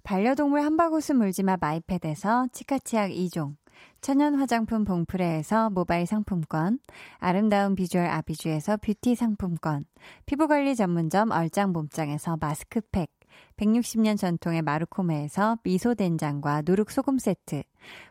[0.05, 3.57] 반려동물 한바구스 물지마 마이패드에서 치카치약 2종,
[4.01, 6.79] 천연 화장품 봉프레에서 모바일 상품권,
[7.19, 9.85] 아름다운 비주얼 아비주에서 뷰티 상품권,
[10.25, 13.11] 피부관리 전문점 얼짱 몸짱에서 마스크팩,
[13.57, 17.63] 160년 전통의 마르코메에서 미소된장과 누룩소금 세트,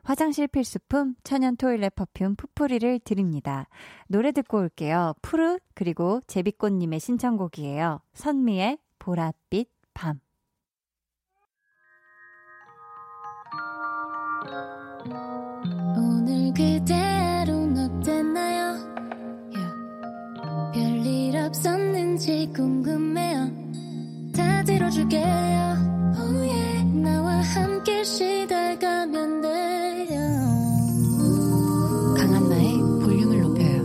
[0.04, 3.68] 화장실 필수품 천연 toilet perfume 푸프리를 드립니다.
[4.08, 5.14] 노래 듣고 올게요.
[5.22, 8.02] 푸르 그리고 제비꽃님의 신청곡이에요.
[8.14, 10.20] 선미의 보랏빛 밤.
[15.98, 18.78] 오늘 그대로 어땠나요?
[20.74, 23.31] 별일 없었는지 궁금해요.
[24.64, 25.24] 들어줄게요
[26.18, 26.84] oh yeah.
[27.02, 30.20] 나와 함께 시달가면 돼요
[32.18, 33.82] 강한나의 볼륨을 높여요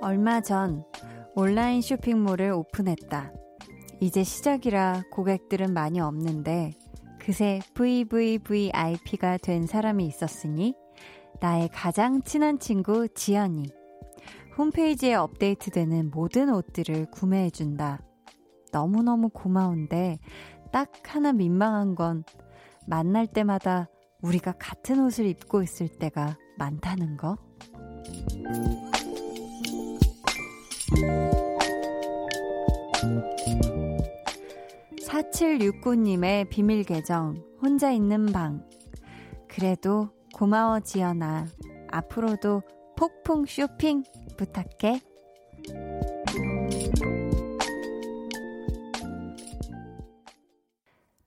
[0.00, 0.84] 얼마 전
[1.38, 3.30] 온라인 쇼핑몰을 오픈했다.
[4.00, 6.72] 이제 시작이라 고객들은 많이 없는데
[7.18, 10.74] 그새 VVVIP가 된 사람이 있었으니
[11.38, 13.66] 나의 가장 친한 친구 지연이
[14.56, 18.00] 홈페이지에 업데이트되는 모든 옷들을 구매해준다.
[18.72, 20.18] 너무너무 고마운데
[20.72, 22.24] 딱 하나 민망한 건
[22.86, 23.90] 만날 때마다
[24.22, 27.36] 우리가 같은 옷을 입고 있을 때가 많다는 거.
[35.00, 38.64] 4769님의 비밀 계정, 혼자 있는 방.
[39.48, 41.46] 그래도 고마워, 지연아.
[41.90, 42.62] 앞으로도
[42.96, 44.04] 폭풍 쇼핑
[44.36, 45.00] 부탁해.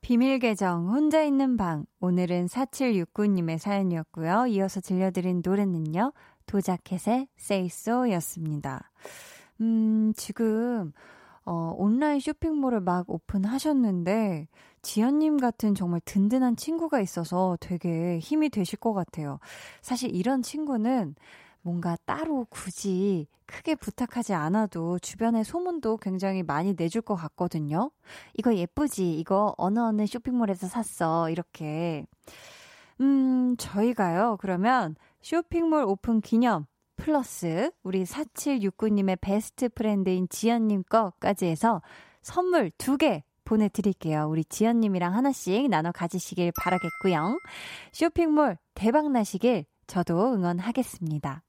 [0.01, 1.85] 비밀 계정, 혼자 있는 방.
[1.99, 4.47] 오늘은 4769님의 사연이었고요.
[4.47, 6.13] 이어서 들려드린 노래는요.
[6.45, 8.91] 도자켓의 Say So 였습니다.
[9.61, 10.93] 음, 지금,
[11.45, 14.47] 어, 온라인 쇼핑몰을 막 오픈하셨는데,
[14.81, 19.39] 지연님 같은 정말 든든한 친구가 있어서 되게 힘이 되실 것 같아요.
[19.81, 21.15] 사실 이런 친구는
[21.61, 27.91] 뭔가 따로 굳이 크게 부탁하지 않아도 주변에 소문도 굉장히 많이 내줄 것 같거든요.
[28.35, 29.13] 이거 예쁘지?
[29.19, 31.29] 이거 어느 어느 쇼핑몰에서 샀어.
[31.29, 32.05] 이렇게.
[33.01, 36.65] 음, 저희가요, 그러면 쇼핑몰 오픈 기념
[36.99, 41.81] 플러스 우리 4769님의 best friend인 지연님 거까지 해서
[42.21, 44.27] 선물 두개 보내드릴게요.
[44.29, 47.39] 우리 지연님이랑 하나씩 나눠 가지시길 바라겠고요.
[47.91, 51.41] 쇼핑몰 대박 나시길 저도 응원하겠습니다.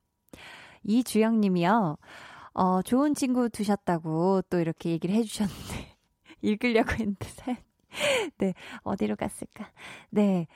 [0.84, 1.98] 이주영님이요.
[2.54, 5.96] 어, 좋은 친구 두셨다고 또 이렇게 얘기를 해주셨는데
[6.40, 7.26] 읽으려고 했는데
[8.38, 9.70] 네 어디로 갔을까?
[10.10, 10.46] 네.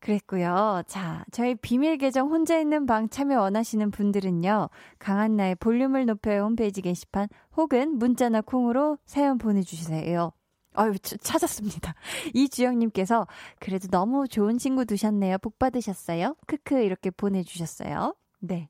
[0.00, 0.82] 그랬고요.
[0.86, 4.68] 자, 저희 비밀 계정 혼자 있는 방 참여 원하시는 분들은요.
[4.98, 10.32] 강한나의 볼륨을 높여요 홈페이지 게시판 혹은 문자나 콩으로 사연 보내주세요.
[10.74, 11.94] 아유, 찾았습니다.
[12.34, 13.26] 이주영님께서
[13.58, 15.38] 그래도 너무 좋은 친구 두셨네요.
[15.38, 16.36] 복 받으셨어요?
[16.46, 18.14] 크크 이렇게 보내주셨어요.
[18.40, 18.68] 네.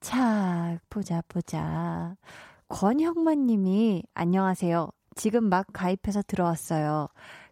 [0.00, 2.16] 자, 보자, 보자.
[2.68, 4.90] 권형만 님이 안녕하세요.
[5.14, 7.08] 지금 막 가입해서 들어왔어요.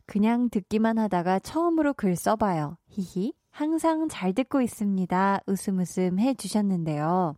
[0.07, 2.77] 그냥 듣기만 하다가 처음으로 글 써봐요.
[2.89, 3.33] 히히.
[3.51, 5.41] 항상 잘 듣고 있습니다.
[5.47, 7.37] 웃음 웃음 해 주셨는데요.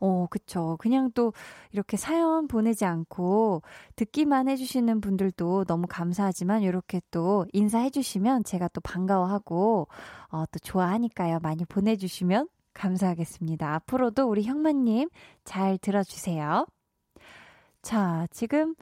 [0.00, 0.76] 어, 그쵸.
[0.80, 1.32] 그냥 또
[1.70, 3.62] 이렇게 사연 보내지 않고
[3.94, 9.86] 듣기만 해주시는 분들도 너무 감사하지만 이렇게 또 인사해주시면 제가 또 반가워하고
[10.30, 11.38] 어, 또 좋아하니까요.
[11.40, 13.74] 많이 보내주시면 감사하겠습니다.
[13.74, 15.08] 앞으로도 우리 형마님
[15.44, 16.66] 잘 들어주세요.
[17.82, 18.74] 자, 지금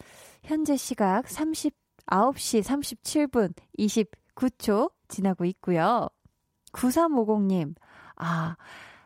[0.42, 1.74] 현재 시각 30
[2.10, 6.08] 9시 37분 29초 지나고 있고요.
[6.72, 7.74] 9350님,
[8.16, 8.56] 아,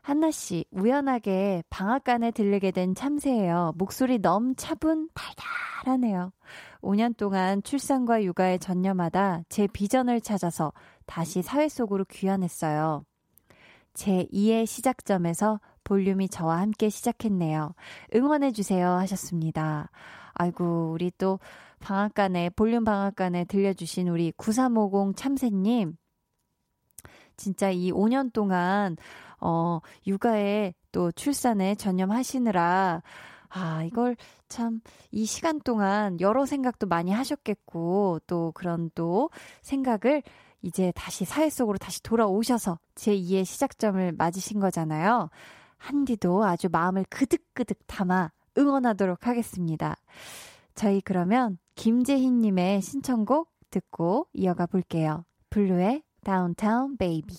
[0.02, 3.72] 한나씨, 우연하게 방앗간에 들르게 된 참새예요.
[3.76, 6.32] 목소리 너무 차분, 달달하네요.
[6.82, 10.72] 5년 동안 출산과 육아에 전념하다 제 비전을 찾아서
[11.06, 13.04] 다시 사회 속으로 귀환했어요.
[13.94, 17.74] 제 2의 시작점에서 볼륨이 저와 함께 시작했네요.
[18.14, 19.90] 응원해주세요 하셨습니다.
[20.34, 21.38] 아이고, 우리 또
[21.84, 25.96] 방앗간에, 볼륨 방앗간에 들려주신 우리 9350 참새님.
[27.36, 28.96] 진짜 이 5년 동안,
[29.38, 33.02] 어, 육아에 또 출산에 전념하시느라,
[33.50, 34.16] 아, 이걸
[34.48, 34.80] 참,
[35.10, 39.28] 이 시간 동안 여러 생각도 많이 하셨겠고, 또 그런 또
[39.60, 40.22] 생각을
[40.62, 45.28] 이제 다시 사회 속으로 다시 돌아오셔서 제2의 시작점을 맞으신 거잖아요.
[45.76, 49.96] 한디도 아주 마음을 그득그득 담아 응원하도록 하겠습니다.
[50.74, 55.24] 저희 그러면 김재희님의 신청곡 듣고 이어가 볼게요.
[55.50, 57.34] 블루의 Downtown Baby.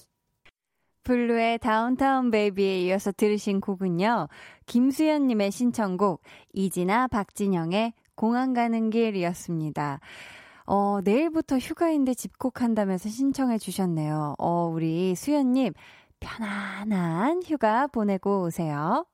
[1.03, 4.27] 블루의 Downtown Baby에 이어서 들으신 곡은요.
[4.65, 6.21] 김수연님의 신청곡
[6.53, 9.99] 이진아 박진영의 공항 가는 길이었습니다.
[10.65, 14.35] 어, 내일부터 휴가인데 집콕한다면서 신청해 주셨네요.
[14.39, 15.73] 어, 우리 수연님
[16.19, 19.05] 편안한 휴가 보내고 오세요.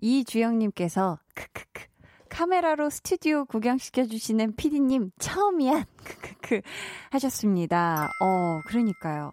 [0.00, 1.91] 이주영님께서 크크크
[2.32, 6.62] 카메라로 스튜디오 구경시켜주시는 피디님 처음이야 크크크
[7.10, 8.08] 하셨습니다.
[8.22, 9.32] 어 그러니까요.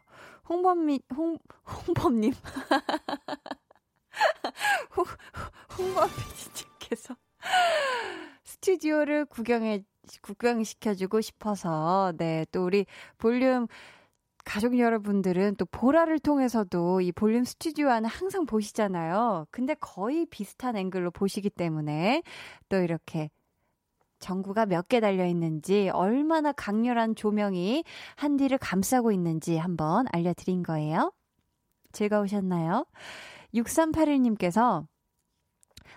[0.50, 1.38] 홍범미 홍
[1.88, 2.34] 홍범님
[4.97, 5.06] 홍
[5.78, 7.16] 홍범 피디님께서
[8.43, 9.86] 스튜디오를 구경해
[10.22, 12.86] 구경시켜주고 싶어서 네 또 우리
[13.18, 13.68] 볼륨
[14.50, 19.45] 가족 여러분들은 또 보라를 통해서도 이 볼륨 스튜디오 안을 항상 보시잖아요.
[19.52, 22.24] 근데 거의 비슷한 앵글로 보시기 때문에
[22.68, 23.30] 또 이렇게
[24.18, 27.84] 전구가 몇 개 달려 있는지, 얼마나 강렬한 조명이
[28.16, 31.14] 한디를 감싸고 있는지 한번 알려드린 거예요.
[31.91, 32.88] 즐거우셨나요?
[33.54, 34.88] 6381님께서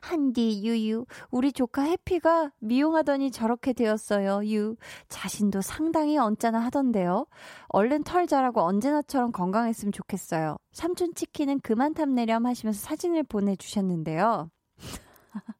[0.03, 4.77] 한디, 유유, 우리 조카 해피가 미용하더니 저렇게 되었어요, 유.
[5.09, 7.27] 자신도 상당히 언짢아 하던데요.
[7.69, 10.57] 얼른 털 자라고 언제나처럼 건강했으면 좋겠어요.
[10.73, 14.51] 삼촌 치킨은 그만 탐내렴 하시면서 사진을 보내주셨는데요.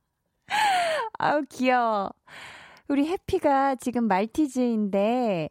[1.19, 2.11] 아우, 귀여워.
[2.89, 5.51] 우리 해피가 지금 말티즈인데,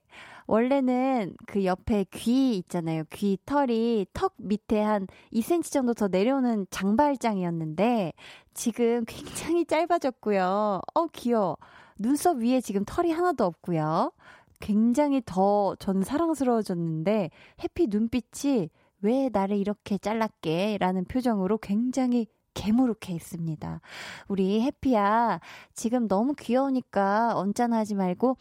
[0.51, 3.03] 원래는 그 옆에 귀 있잖아요.
[3.13, 8.11] 귀 털이 턱 밑에 한 2cm 정도 더 내려오는 장발장이었는데
[8.53, 9.05] 지금
[9.55, 10.81] 굉장히 짧아졌고요.
[10.93, 11.55] 어, 귀여워.
[11.97, 14.11] 눈썹 위에 지금 털이 하나도 없고요.
[14.59, 17.29] 굉장히 더 전 사랑스러워졌는데
[17.63, 18.69] 해피 눈빛이
[19.03, 20.79] 왜 나를 이렇게 잘랐게?
[20.81, 23.79] 라는 표정으로 굉장히 개무룩해 있습니다.
[24.27, 25.39] 우리 해피야,
[25.73, 28.35] 지금 너무 귀여우니까 언짢아하지 말고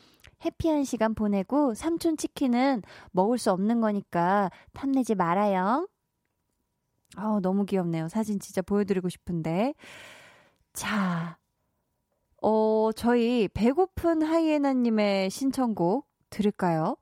[0.45, 2.82] 해피한 시간 보내고 삼촌 치킨은
[3.12, 5.88] 먹을 수 없는 거니까 탐내지 말아요.
[7.16, 8.09] 어, 너무 귀엽네요.
[8.09, 9.74] 사진 진짜 보여드리고 싶은데.
[10.72, 11.38] 자,
[12.43, 16.97] 어, 저희 배고픈 하이에나님의 신청곡 들을까요?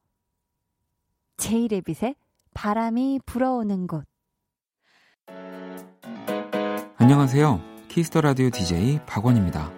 [1.37, 2.17] 제이레빗의
[2.55, 4.05] 바람이 불어오는 곳.
[6.97, 7.61] 안녕하세요.
[7.89, 9.78] 키스 더 라디오 DJ 박원입니다.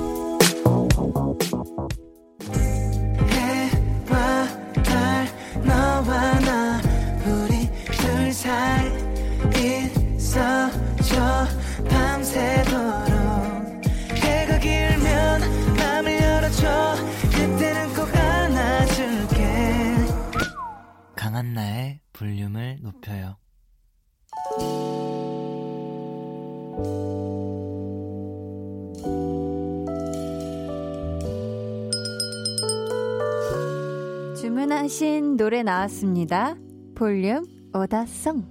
[35.81, 36.55] 나왔습니다.
[36.95, 38.43] 볼륨 오다송.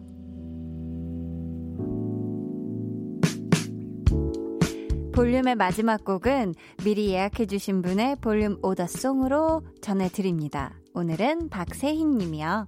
[5.13, 10.75] 볼륨의 마지막 곡은 미리 예약해주신 분의 볼륨 오다송으로 전해드립니다.
[10.95, 12.67] 오늘은 박세희 님이요.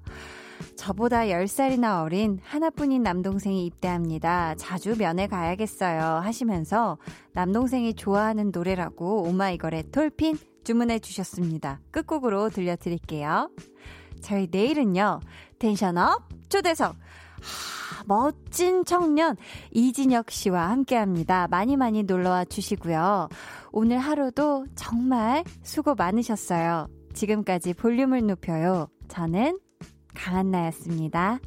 [0.76, 4.54] 저보다 10살이나 어린 하나뿐인 남동생이 입대합니다.
[4.56, 6.00] 자주 면회 가야겠어요.
[6.00, 6.98] 하시면서
[7.32, 11.80] 남동생이 좋아하는 노래라고 오마이걸의 톨핀 주문해 주셨습니다.
[11.90, 13.48] 끝곡으로 들려드릴게요.
[14.22, 15.20] 저희 내일은요,
[15.58, 16.94] 텐션업 초대석.
[16.94, 19.36] 하, 멋진 청년
[19.72, 21.48] 이진혁 씨와 함께 합니다.
[21.50, 23.28] 많이 많이 놀러와 주시고요.
[23.72, 26.88] 오늘 하루도 정말 수고 많으셨어요.
[27.14, 28.88] 지금까지 볼륨을 높여요.
[29.08, 29.58] 저는
[30.14, 31.38] 강한나였습니다.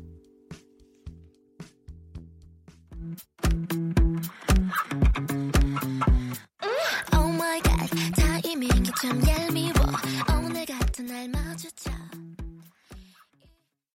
[7.13, 7.75] Oh my god,